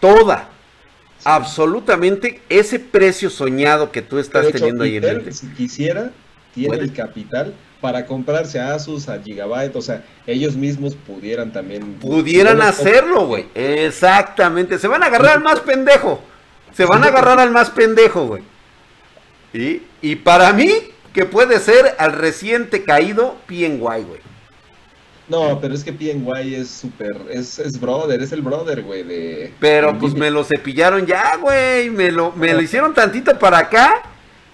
[0.00, 0.51] Toda.
[1.24, 5.32] Absolutamente ese precio soñado que tú estás teniendo ahí en mente.
[5.32, 6.10] Si quisiera,
[6.54, 11.94] tiene el capital para comprarse a Asus, a Gigabyte, o sea, ellos mismos pudieran también...
[11.94, 13.46] Pudieran hacerlo, güey.
[13.54, 14.78] Exactamente.
[14.78, 16.22] Se van a agarrar al más pendejo.
[16.72, 18.42] Se van a agarrar al más pendejo, güey.
[19.52, 19.82] ¿Y?
[20.00, 20.72] y para mí,
[21.12, 24.31] que puede ser al reciente caído PNY, güey.
[25.28, 29.52] No, pero es que PNY es súper, es, es brother, es el brother, güey, de...
[29.60, 34.02] Pero pues me lo cepillaron ya, güey, me lo, me lo hicieron tantito para acá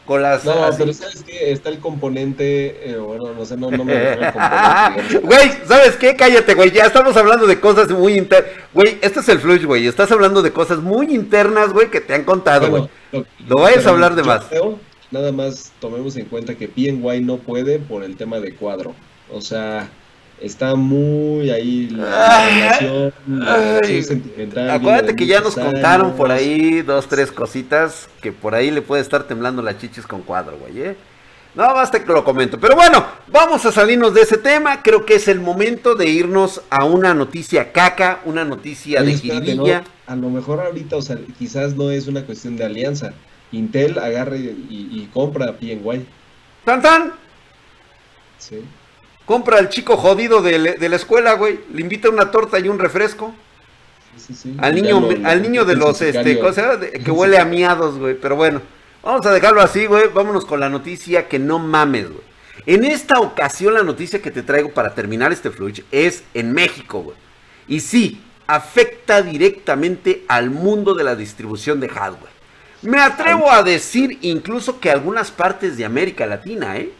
[0.04, 0.44] con las...
[0.44, 1.52] No, pero ¿sabes qué?
[1.52, 5.18] Está el componente, eh, bueno, no sé, no, no me el componente.
[5.22, 6.14] Güey, ¿sabes qué?
[6.16, 8.52] Cállate, güey, ya estamos hablando de cosas muy internas.
[8.74, 12.14] Güey, este es el flush, güey, estás hablando de cosas muy internas, güey, que te
[12.14, 12.88] han contado, güey.
[13.48, 14.46] Lo, vayas a hablar de más.
[15.10, 18.94] nada más tomemos en cuenta que PNY no puede por el tema de cuadro.
[19.30, 19.90] O sea,
[20.40, 22.48] está muy ahí la,
[22.78, 24.70] relación, sentimental.
[24.70, 29.02] Acuérdate que ya nos contaron por ahí dos, tres cositas que por ahí le puede
[29.02, 30.96] estar temblando las chichis con cuadro, güey, ¿eh?
[31.54, 32.60] No, basta que lo comento.
[32.60, 34.82] Pero bueno, vamos a salirnos de ese tema.
[34.82, 39.82] Creo que es el momento de irnos a una noticia caca, una noticia de jiribilla.
[40.06, 43.12] A lo mejor ahorita, o sea, quizás no es una cuestión de alianza.
[43.50, 46.06] Intel agarre y, y compra PNY.
[46.64, 47.12] ¿Tan tan?
[48.38, 48.62] Sí.
[49.28, 51.60] Compra al chico jodido de, la escuela, güey.
[51.74, 53.34] Le invita una torta y un refresco.
[54.16, 58.14] Sí, sí, Al niño, al niño de los, este, cosas que huele a miados, güey.
[58.14, 58.62] Pero bueno,
[59.02, 60.08] vamos a dejarlo así, güey.
[60.08, 62.22] Vámonos con la noticia que no mames, güey.
[62.64, 67.00] En esta ocasión, la noticia que te traigo para terminar este fluch es en México,
[67.02, 67.16] güey.
[67.68, 72.32] Y sí, afecta directamente al mundo de la distribución de hardware.
[72.80, 76.92] Me atrevo a decir incluso que algunas partes de América Latina, ¿eh?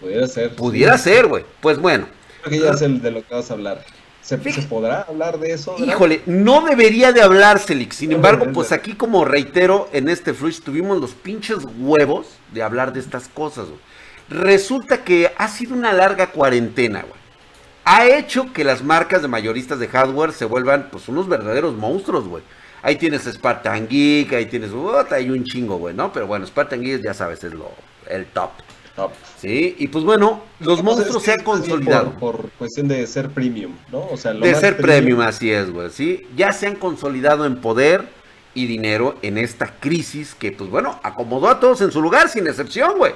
[0.00, 0.54] Pudiera ser.
[0.54, 1.44] Pudiera ser, güey.
[1.60, 2.06] Pues bueno.
[2.42, 3.84] Creo que ya sé de lo que vas a hablar.
[4.28, 5.74] ¿Se, podrá hablar de eso?
[5.78, 7.96] Híjole, no debería de hablarse, Lix.
[7.96, 12.92] Sin embargo, pues aquí como reitero, en este Flush tuvimos los pinches huevos de hablar
[12.92, 13.80] de estas cosas, güey.
[14.28, 17.18] Resulta que ha sido una larga cuarentena, güey.
[17.86, 22.28] Ha hecho que las marcas de mayoristas de hardware se vuelvan, pues, unos verdaderos monstruos,
[22.28, 22.42] güey.
[22.82, 24.72] Ahí tienes Spartan Geek, ahí tienes,
[25.10, 26.12] hay un chingo, güey, ¿no?
[26.12, 27.70] Pero bueno, Spartan Geek ya sabes, es lo,
[28.06, 28.50] el top.
[29.40, 32.12] Sí, y pues bueno, los monstruos se han consolidado.
[32.12, 34.06] Por, cuestión de ser premium, ¿no?
[34.10, 36.26] O sea, de ser premium, así es, güey, sí.
[36.36, 38.08] Ya se han consolidado en poder
[38.54, 42.46] y dinero en esta crisis que, pues bueno, acomodó a todos en su lugar, sin
[42.46, 43.12] excepción, güey.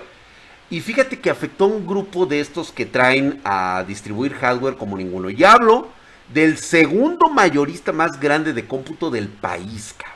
[0.70, 4.96] Y fíjate que afectó a un grupo de estos que traen a distribuir hardware como
[4.96, 5.28] ninguno.
[5.28, 5.88] Y hablo
[6.32, 10.12] del segundo mayorista más grande de cómputo del país, cabrón.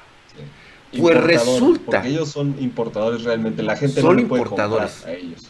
[0.99, 1.99] Pues resulta.
[1.99, 3.63] Porque ellos son importadores realmente.
[3.63, 5.05] La gente son no importadores.
[5.05, 5.43] a ellos.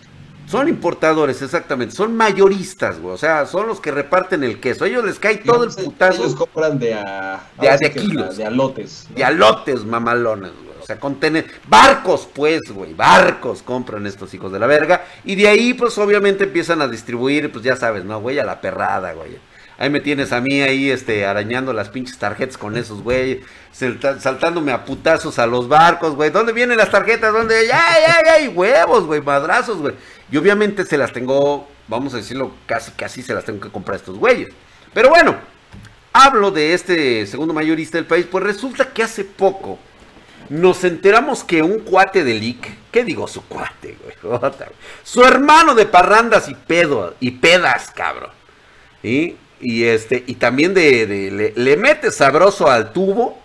[0.47, 1.95] Son importadores, exactamente.
[1.95, 3.15] Son mayoristas, güey.
[3.15, 4.85] O sea, son los que reparten el queso.
[4.85, 6.23] A ellos les cae todo el putazo.
[6.23, 8.37] Ellos compran de a, de, a, de kilos.
[8.37, 9.09] De alotes.
[9.15, 10.79] De alotes, mamalones, güey.
[10.81, 11.47] O sea, contener.
[11.67, 12.95] Barcos, pues, güey.
[12.95, 15.05] Barcos compran estos hijos de la verga.
[15.25, 18.39] Y de ahí, pues, obviamente empiezan a distribuir, pues ya sabes, ¿no, güey?
[18.39, 19.39] A la perrada, güey.
[19.79, 23.43] Ahí me tienes a mí ahí, este, arañando las pinches tarjetas con esos, güey.
[23.73, 26.31] Saltándome a putazos a los barcos, güey.
[26.31, 27.33] ¿Dónde vienen las tarjetas?
[27.33, 27.71] ¿Dónde?
[27.71, 28.49] ¡Ay, ay, ay!
[28.49, 29.95] Huevos, güey, madrazos, güey.
[30.31, 33.97] Y obviamente se las tengo, vamos a decirlo, casi, casi se las tengo que comprar
[33.97, 34.49] estos güeyes.
[34.93, 35.37] Pero bueno,
[36.13, 39.79] hablo de este segundo mayorista del país, pues resulta que hace poco
[40.49, 44.51] nos enteramos que un cuate de Lick, ¿qué digo su cuate, güey?
[45.03, 48.31] Su hermano de parrandas y pedo, y pedas, cabrón.
[49.03, 53.41] Y este, y también de, le mete sabroso al tubo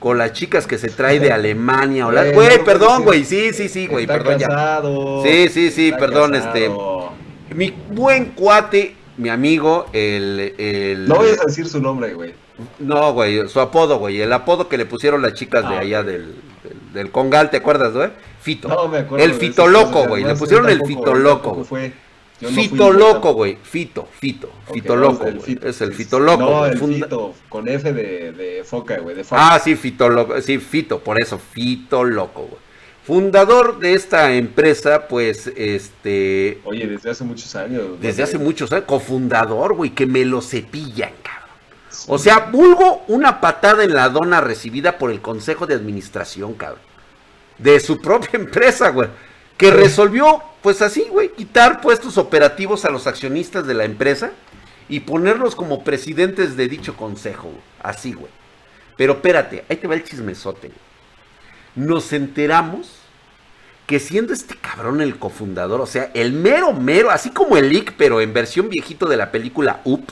[0.00, 3.68] con las chicas que se trae de Alemania o Güey, pues, perdón, güey, sí, sí,
[3.68, 6.70] sí, güey, perdón casado, Sí, sí, sí, perdón, este...
[7.54, 10.54] Mi buen cuate, mi amigo, el...
[10.56, 11.06] el...
[11.06, 12.32] No voy a decir su nombre, güey.
[12.78, 16.02] No, güey, su apodo, güey, el apodo que le pusieron las chicas de ah, allá
[16.02, 16.34] del,
[16.94, 18.10] del, Congal, ¿te acuerdas, güey?
[18.40, 18.68] Fito.
[18.68, 19.24] No, me acuerdo.
[19.24, 21.62] El Fito Loco, güey, le pusieron el Fito Loco.
[21.64, 21.92] fue
[22.48, 23.58] fito loco, güey.
[23.62, 24.50] Fito, fito.
[24.72, 26.42] fito loco, Es el fito loco.
[26.42, 29.16] No, el fito, con F de, de foca, güey.
[29.30, 30.40] Ah, sí, fito loco.
[30.40, 32.60] Sí, fito, por eso, fito loco, güey.
[33.04, 36.60] Fundador de esta empresa, pues, este...
[36.64, 38.00] Oye, desde hace muchos años.
[38.00, 38.84] Desde hace muchos años.
[38.86, 41.50] Cofundador, güey, que me lo cepillan, cabrón.
[42.06, 46.82] O sea, vulgo una patada en la dona recibida por el Consejo de Administración, cabrón.
[47.58, 49.08] De su propia empresa, güey
[49.60, 54.32] que resolvió, pues así, güey, quitar puestos operativos a los accionistas de la empresa
[54.88, 57.62] y ponerlos como presidentes de dicho consejo, güey.
[57.82, 58.30] Así, güey.
[58.96, 60.68] Pero espérate, ahí te va el chismesote.
[60.68, 60.80] güey.
[61.88, 63.00] Nos enteramos
[63.86, 67.94] que siendo este cabrón el cofundador, o sea, el mero mero, así como el Lick,
[67.96, 70.04] pero en versión viejito de la película Up,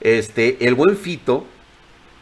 [0.00, 1.44] este, el buen Fito,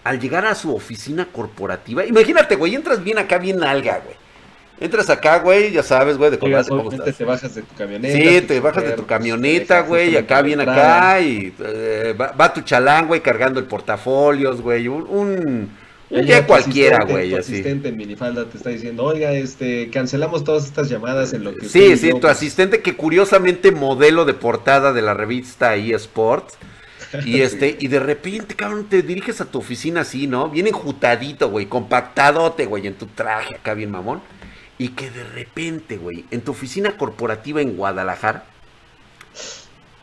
[0.05, 4.17] al llegar a su oficina corporativa, imagínate, güey, entras bien acá, bien alga, güey.
[4.81, 7.17] Entras acá, güey, ya sabes, güey, de Llegas, cómo estás.
[7.17, 8.17] te bajas de tu camioneta.
[8.17, 11.15] Sí, te bajas de tu camioneta, güey, y acá entrada.
[11.15, 16.47] acá, y eh, va, va tu chalán, güey, cargando el portafolios, güey, un, un, día
[16.47, 17.55] cualquiera, güey, tu así.
[17.55, 21.69] asistente en minifalda te está diciendo, oiga, este, cancelamos todas estas llamadas en lo que
[21.69, 26.55] Sí, sí, yo, tu asistente que curiosamente modelo de portada de la revista eSports.
[27.25, 30.51] Y este, y de repente, cabrón, te diriges a tu oficina así, ¿no?
[30.51, 34.21] Bien enjutadito, güey, compactadote, güey, en tu traje acá bien mamón.
[34.79, 38.45] Y que de repente, güey, en tu oficina corporativa en Guadalajara,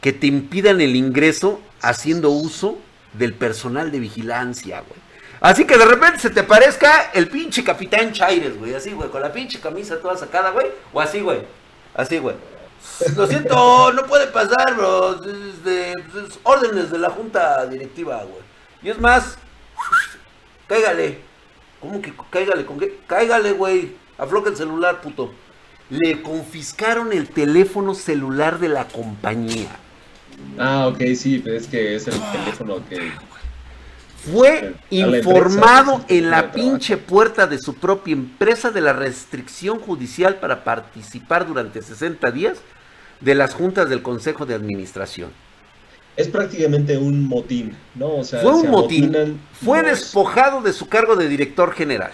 [0.02, 2.78] que te impidan el ingreso haciendo uso
[3.14, 5.00] del personal de vigilancia, güey.
[5.42, 9.22] Así que de repente se te parezca el pinche capitán Chaires, güey, así, güey, con
[9.22, 11.40] la pinche camisa toda sacada, güey, o así, güey,
[11.94, 12.36] así, güey.
[13.16, 18.42] Lo siento, no puede pasar, bro, es de- es órdenes de la junta directiva, güey.
[18.84, 19.38] Y es más,
[20.68, 21.20] cáigale.
[21.80, 22.66] ¿Cómo que cáigale?
[22.66, 23.00] ¿Con qué?
[23.08, 23.96] Cáigale, güey.
[24.18, 25.32] Afloja el celular, puto.
[25.90, 29.70] Le confiscaron el teléfono celular de la compañía.
[30.58, 33.12] Ah, ok, sí, pero es que es el teléfono que...
[34.32, 40.38] Fue informado empresa, en la pinche puerta de su propia empresa de la restricción judicial
[40.38, 42.58] para participar durante 60 días
[43.22, 45.30] de las juntas del Consejo de Administración.
[46.18, 48.16] Es prácticamente un motín, ¿no?
[48.16, 49.40] O sea, Fue se un motín.
[49.64, 52.12] Fue los- despojado de su cargo de director general.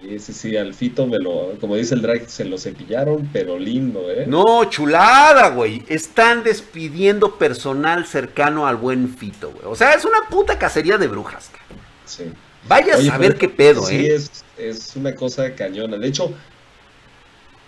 [0.00, 1.58] Sí, sí, sí, al Fito me lo...
[1.60, 4.26] Como dice el drag, se lo cepillaron, pero lindo, ¿eh?
[4.28, 5.82] No, chulada, güey.
[5.88, 9.64] Están despidiendo personal cercano al buen Fito, güey.
[9.66, 11.50] O sea, es una puta cacería de brujas.
[11.50, 11.80] cara.
[12.04, 12.24] Sí.
[12.68, 14.14] Vaya a saber pero qué pedo, sí ¿eh?
[14.14, 15.96] Es, es una cosa cañona.
[15.96, 16.32] De hecho,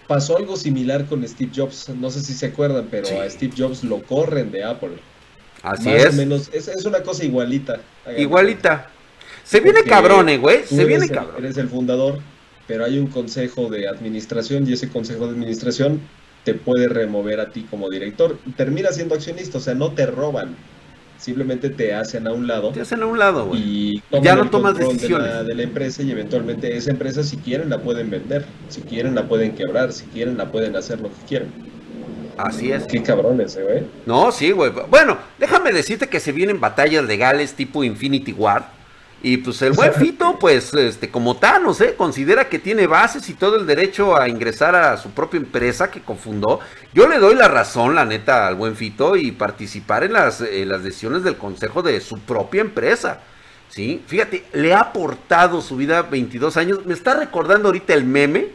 [0.07, 1.89] pasó algo similar con Steve Jobs.
[1.89, 3.15] No sé si se acuerdan, pero Sí.
[3.15, 4.91] a Steve Jobs lo corren de Apple.
[5.63, 6.15] Así Más o es.
[6.15, 7.81] menos, es, es una cosa igualita.
[8.17, 8.89] Igualita.
[9.51, 10.61] Se viene cabrón, güey.
[10.65, 11.35] Se viene el- cabrón.
[11.45, 12.19] Eres el fundador,
[12.69, 16.01] pero hay un consejo de administración y ese consejo de administración
[16.45, 18.39] te puede remover a ti como director.
[18.57, 20.55] Termina siendo accionista, o sea, no te roban.
[21.19, 23.61] Simplemente te hacen a un lado Te hacen a un lado, güey.
[23.63, 25.27] y toman Ya no tomas decisiones.
[25.29, 28.81] De la, de la empresa y eventualmente esa empresa si quieren la pueden vender, si
[28.81, 31.49] quieren la pueden quebrar, si quieren la pueden hacer lo que quieran.
[32.39, 32.85] Así es.
[32.87, 33.83] Qué cabrones, eh, güey.
[34.07, 34.73] No, sí, güey.
[34.89, 38.80] Bueno, déjame decirte que se vienen batallas legales tipo Infinity War.
[39.23, 41.95] Y pues el buen Fito, pues, este, como Thanos, ¿eh?
[41.95, 46.01] Considera que tiene bases y todo el derecho a ingresar a su propia empresa que
[46.01, 46.61] confundó.
[46.95, 50.71] Yo le doy la razón, la neta, al buen Fito y participar en las, en
[50.71, 53.21] las decisiones del consejo de su propia empresa.
[53.69, 54.03] ¿Sí?
[54.07, 56.87] Fíjate, le ha aportado su vida 22 años.
[56.87, 58.49] Me está recordando ahorita el meme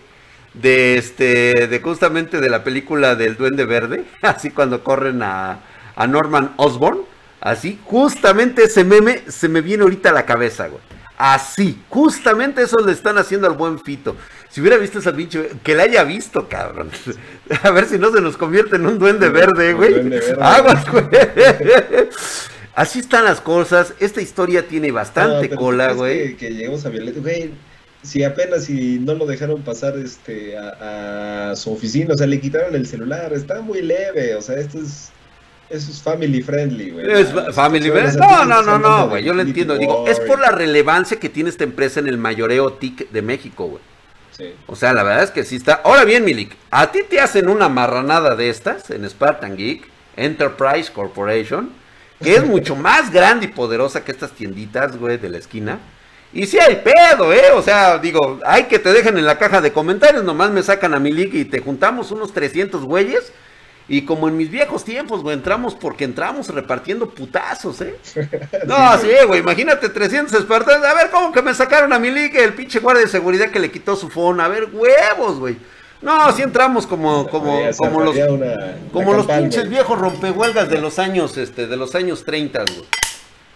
[0.56, 5.60] de este de justamente de la película del Duende Verde, así cuando corren a,
[5.96, 7.02] a Norman Osborn,
[7.46, 10.82] así, justamente ese meme se me viene ahorita a la cabeza, güey.
[11.18, 14.18] Así, justamente eso le están haciendo al buen Fito.
[14.50, 16.90] Si hubiera visto esa pinche, que la haya visto, cabrón.
[17.64, 19.94] A ver si no se nos convierte en un duende verde, Un güey.
[19.94, 20.44] duende verde.
[20.44, 21.06] Aguas, güey.
[22.76, 23.94] Así están las cosas.
[24.02, 26.32] Esta historia tiene bastante No, cola, güey.
[26.32, 27.52] Que, que lleguemos a Violeta, güey.
[28.02, 32.40] Si apenas si no lo dejaron pasar este a, a su oficina, o sea, le
[32.40, 35.10] quitaron el celular, está muy leve, o sea, esto es
[35.70, 37.12] eso es family friendly, güey.
[37.12, 38.18] Es family friendly.
[38.18, 39.24] No, no, no, no, güey.
[39.24, 39.78] Yo lo entiendo.
[39.78, 43.66] Digo, es por la relevancia que tiene esta empresa en el mayoreo TIC de México,
[43.66, 43.82] güey.
[44.38, 44.54] Sí.
[44.68, 45.82] O sea, la verdad es que sí está.
[45.84, 49.88] Ahora bien, Milik, a ti te hacen una marranada de estas en Spartan Geek,
[50.18, 51.72] Enterprise Corporation,
[52.22, 55.80] que es mucho más grande y poderosa que estas tienditas, güey, de la esquina.
[56.32, 57.52] Y sí hay pedo, ¿eh?
[57.54, 60.94] O sea, digo, hay que te dejen en la caja de comentarios, nomás me sacan
[60.94, 63.32] a Milik y te juntamos unos 300 güeyes.
[63.88, 67.96] Y como en mis viejos tiempos, güey, entramos porque entramos repartiendo putazos, ¿eh?
[68.68, 70.86] No, sí, güey, imagínate 300 espartanos.
[70.88, 73.60] A ver, ¿cómo que me sacaron a mi liga el pinche guardia de seguridad que
[73.60, 74.40] le quitó su phone?
[74.42, 75.58] A ver, huevos, güey.
[76.02, 80.80] No, sí entramos como, como, como los, una- como una los pinches viejos rompehuelgas de
[80.80, 82.84] los años, este, de los años 30, güey.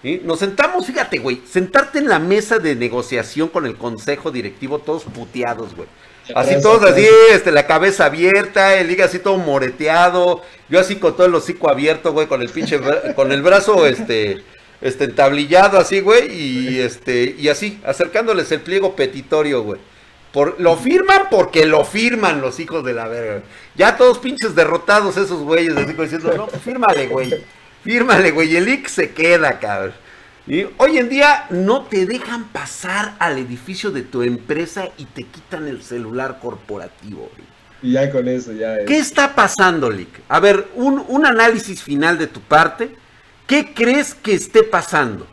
[0.02, 0.22] ¿Sí?
[0.24, 5.04] Nos sentamos, fíjate, güey, sentarte en la mesa de negociación con el consejo directivo, todos
[5.04, 5.90] puteados, güey.
[6.36, 11.16] Así todos así, este, la cabeza abierta, el liga así todo moreteado, yo así con
[11.16, 12.80] todo el hocico abierto, güey, con el pinche,
[13.16, 14.44] con el brazo, este,
[14.82, 19.80] este, entablillado así, güey, y este, y así, acercándoles el pliego petitorio, güey.
[20.32, 23.42] Por, lo firman porque lo firman los hijos de la verga.
[23.76, 27.34] Ya todos pinches derrotados esos güeyes, así como diciendo, no, pues fírmale, güey.
[27.84, 29.94] Fírmale, güey, el leak se queda, cabrón.
[30.50, 35.24] Y hoy en día no te dejan pasar al edificio de tu empresa y te
[35.24, 37.30] quitan el celular corporativo.
[37.84, 40.10] Y ya con eso, ya ¿Qué está pasando, Lick?
[40.28, 42.96] A ver, un, un, análisis final de tu parte.
[43.46, 45.28] ¿Qué crees que esté pasando?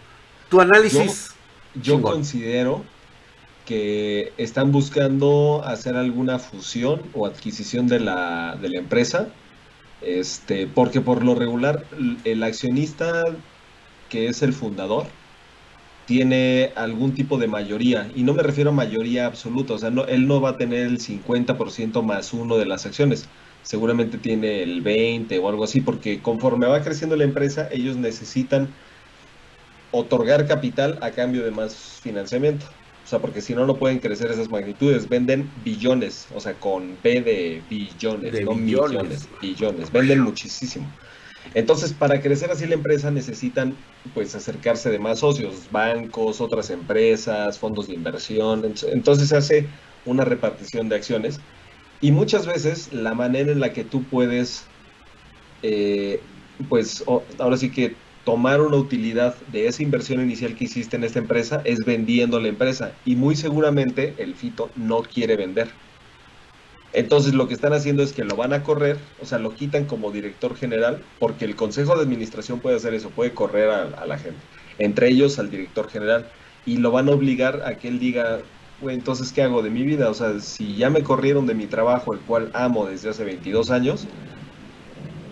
[0.51, 1.31] Tu análisis.
[1.75, 2.85] Yo, yo considero
[3.65, 9.29] que están buscando hacer alguna fusión o adquisición de la, de la empresa.
[10.03, 11.87] Este, porque por lo regular,
[12.25, 13.25] el accionista
[14.11, 15.07] que es el fundador,
[16.07, 20.05] tiene algún tipo de mayoría, y no me refiero a mayoría absoluta, o sea, no,
[20.07, 23.29] él no va a tener el 50% más uno de las acciones,
[23.63, 28.69] seguramente tiene el 20 o algo así, porque conforme va creciendo la empresa, ellos necesitan
[29.91, 32.67] otorgar capital a cambio de más financiamiento.
[33.05, 35.09] O sea, porque si no, no pueden crecer esas magnitudes.
[35.09, 39.93] Venden billones, o sea, con P de billones, no millones, billones.
[39.93, 40.93] Venden muchísimo.
[41.55, 47.59] Entonces, para crecer así la empresa necesitan pues acercarse de más socios, bancos, otras empresas,
[47.59, 48.63] fondos de inversión.
[48.93, 49.71] Entonces se hace
[50.05, 51.47] una repartición de acciones
[52.01, 54.75] y muchas veces la manera en la que tú puedes,
[55.63, 56.31] eh,
[56.69, 57.05] pues
[57.39, 61.63] ahora sí que tomar una utilidad de esa inversión inicial que hiciste en esta empresa
[61.65, 65.86] es vendiendo la empresa y muy seguramente el Fito no quiere vender.
[66.97, 69.85] Entonces lo que están haciendo es que lo van a correr, o sea, lo quitan
[69.85, 74.17] como director general, porque el consejo de administración puede hacer eso, puede correr a, la
[74.17, 74.39] gente,
[74.79, 76.27] entre ellos al director general,
[76.65, 78.39] y lo van a obligar a que él diga,
[78.81, 80.09] güey, entonces, ¿qué hago de mi vida?
[80.09, 83.71] O sea, si ya me corrieron de mi trabajo, el cual amo desde hace 22
[83.71, 84.07] años,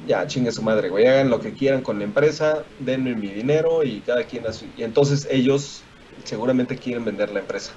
[0.06, 3.82] ya, chingue su madre, güey, hagan lo que quieran con la empresa, denme mi dinero
[3.84, 4.70] y cada quien así.
[4.76, 5.80] Y entonces ellos
[6.24, 7.72] seguramente quieren vender la empresa.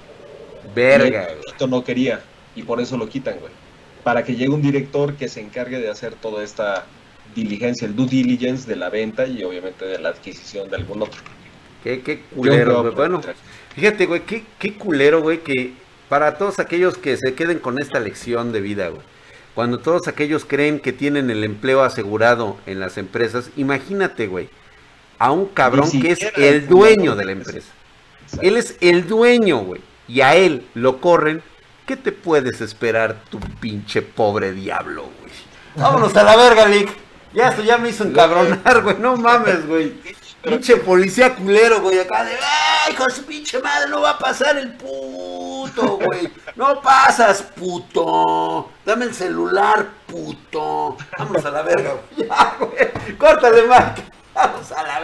[0.75, 1.29] Verga.
[1.47, 2.19] Esto no quería
[2.53, 3.66] y por eso lo quitan, güey
[4.07, 6.85] para que llegue un director que se encargue de hacer toda esta
[7.35, 11.19] diligencia, el due diligence de la venta y obviamente de la adquisición de algún otro.
[11.83, 12.95] Qué, qué culero, güey.
[12.95, 13.21] Bueno,
[13.75, 15.73] fíjate, güey, qué, qué culero, güey, que
[16.07, 19.01] para todos aquellos que se queden con esta lección de vida, güey.
[19.53, 24.47] Cuando todos aquellos creen que tienen el empleo asegurado en las empresas, imagínate, güey,
[25.19, 27.73] a un cabrón que es el dueño de la empresa.
[28.41, 29.81] Él es el dueño, güey.
[30.07, 31.43] Y a él lo corren
[31.87, 35.31] ¿Qué te puedes esperar, tu pinche pobre diablo, güey?
[35.77, 36.91] Vámonos a la verga, Lick.
[37.31, 38.97] Ya esto ya me hizo encabronar, güey.
[38.99, 39.93] No mames, güey.
[40.41, 41.97] Pinche policía culero, güey.
[41.99, 42.33] Acá de,
[42.85, 43.89] ¡ay, con su pinche madre!
[43.89, 46.29] No va a pasar el puto, güey.
[46.57, 48.69] No pasas, puto.
[48.85, 50.97] Dame el celular, puto.
[51.17, 52.27] Vámonos a la verga, güey.
[52.27, 53.17] Ya, güey.
[53.17, 54.11] Córtale, Mike.
[54.35, 54.99] Vamos a la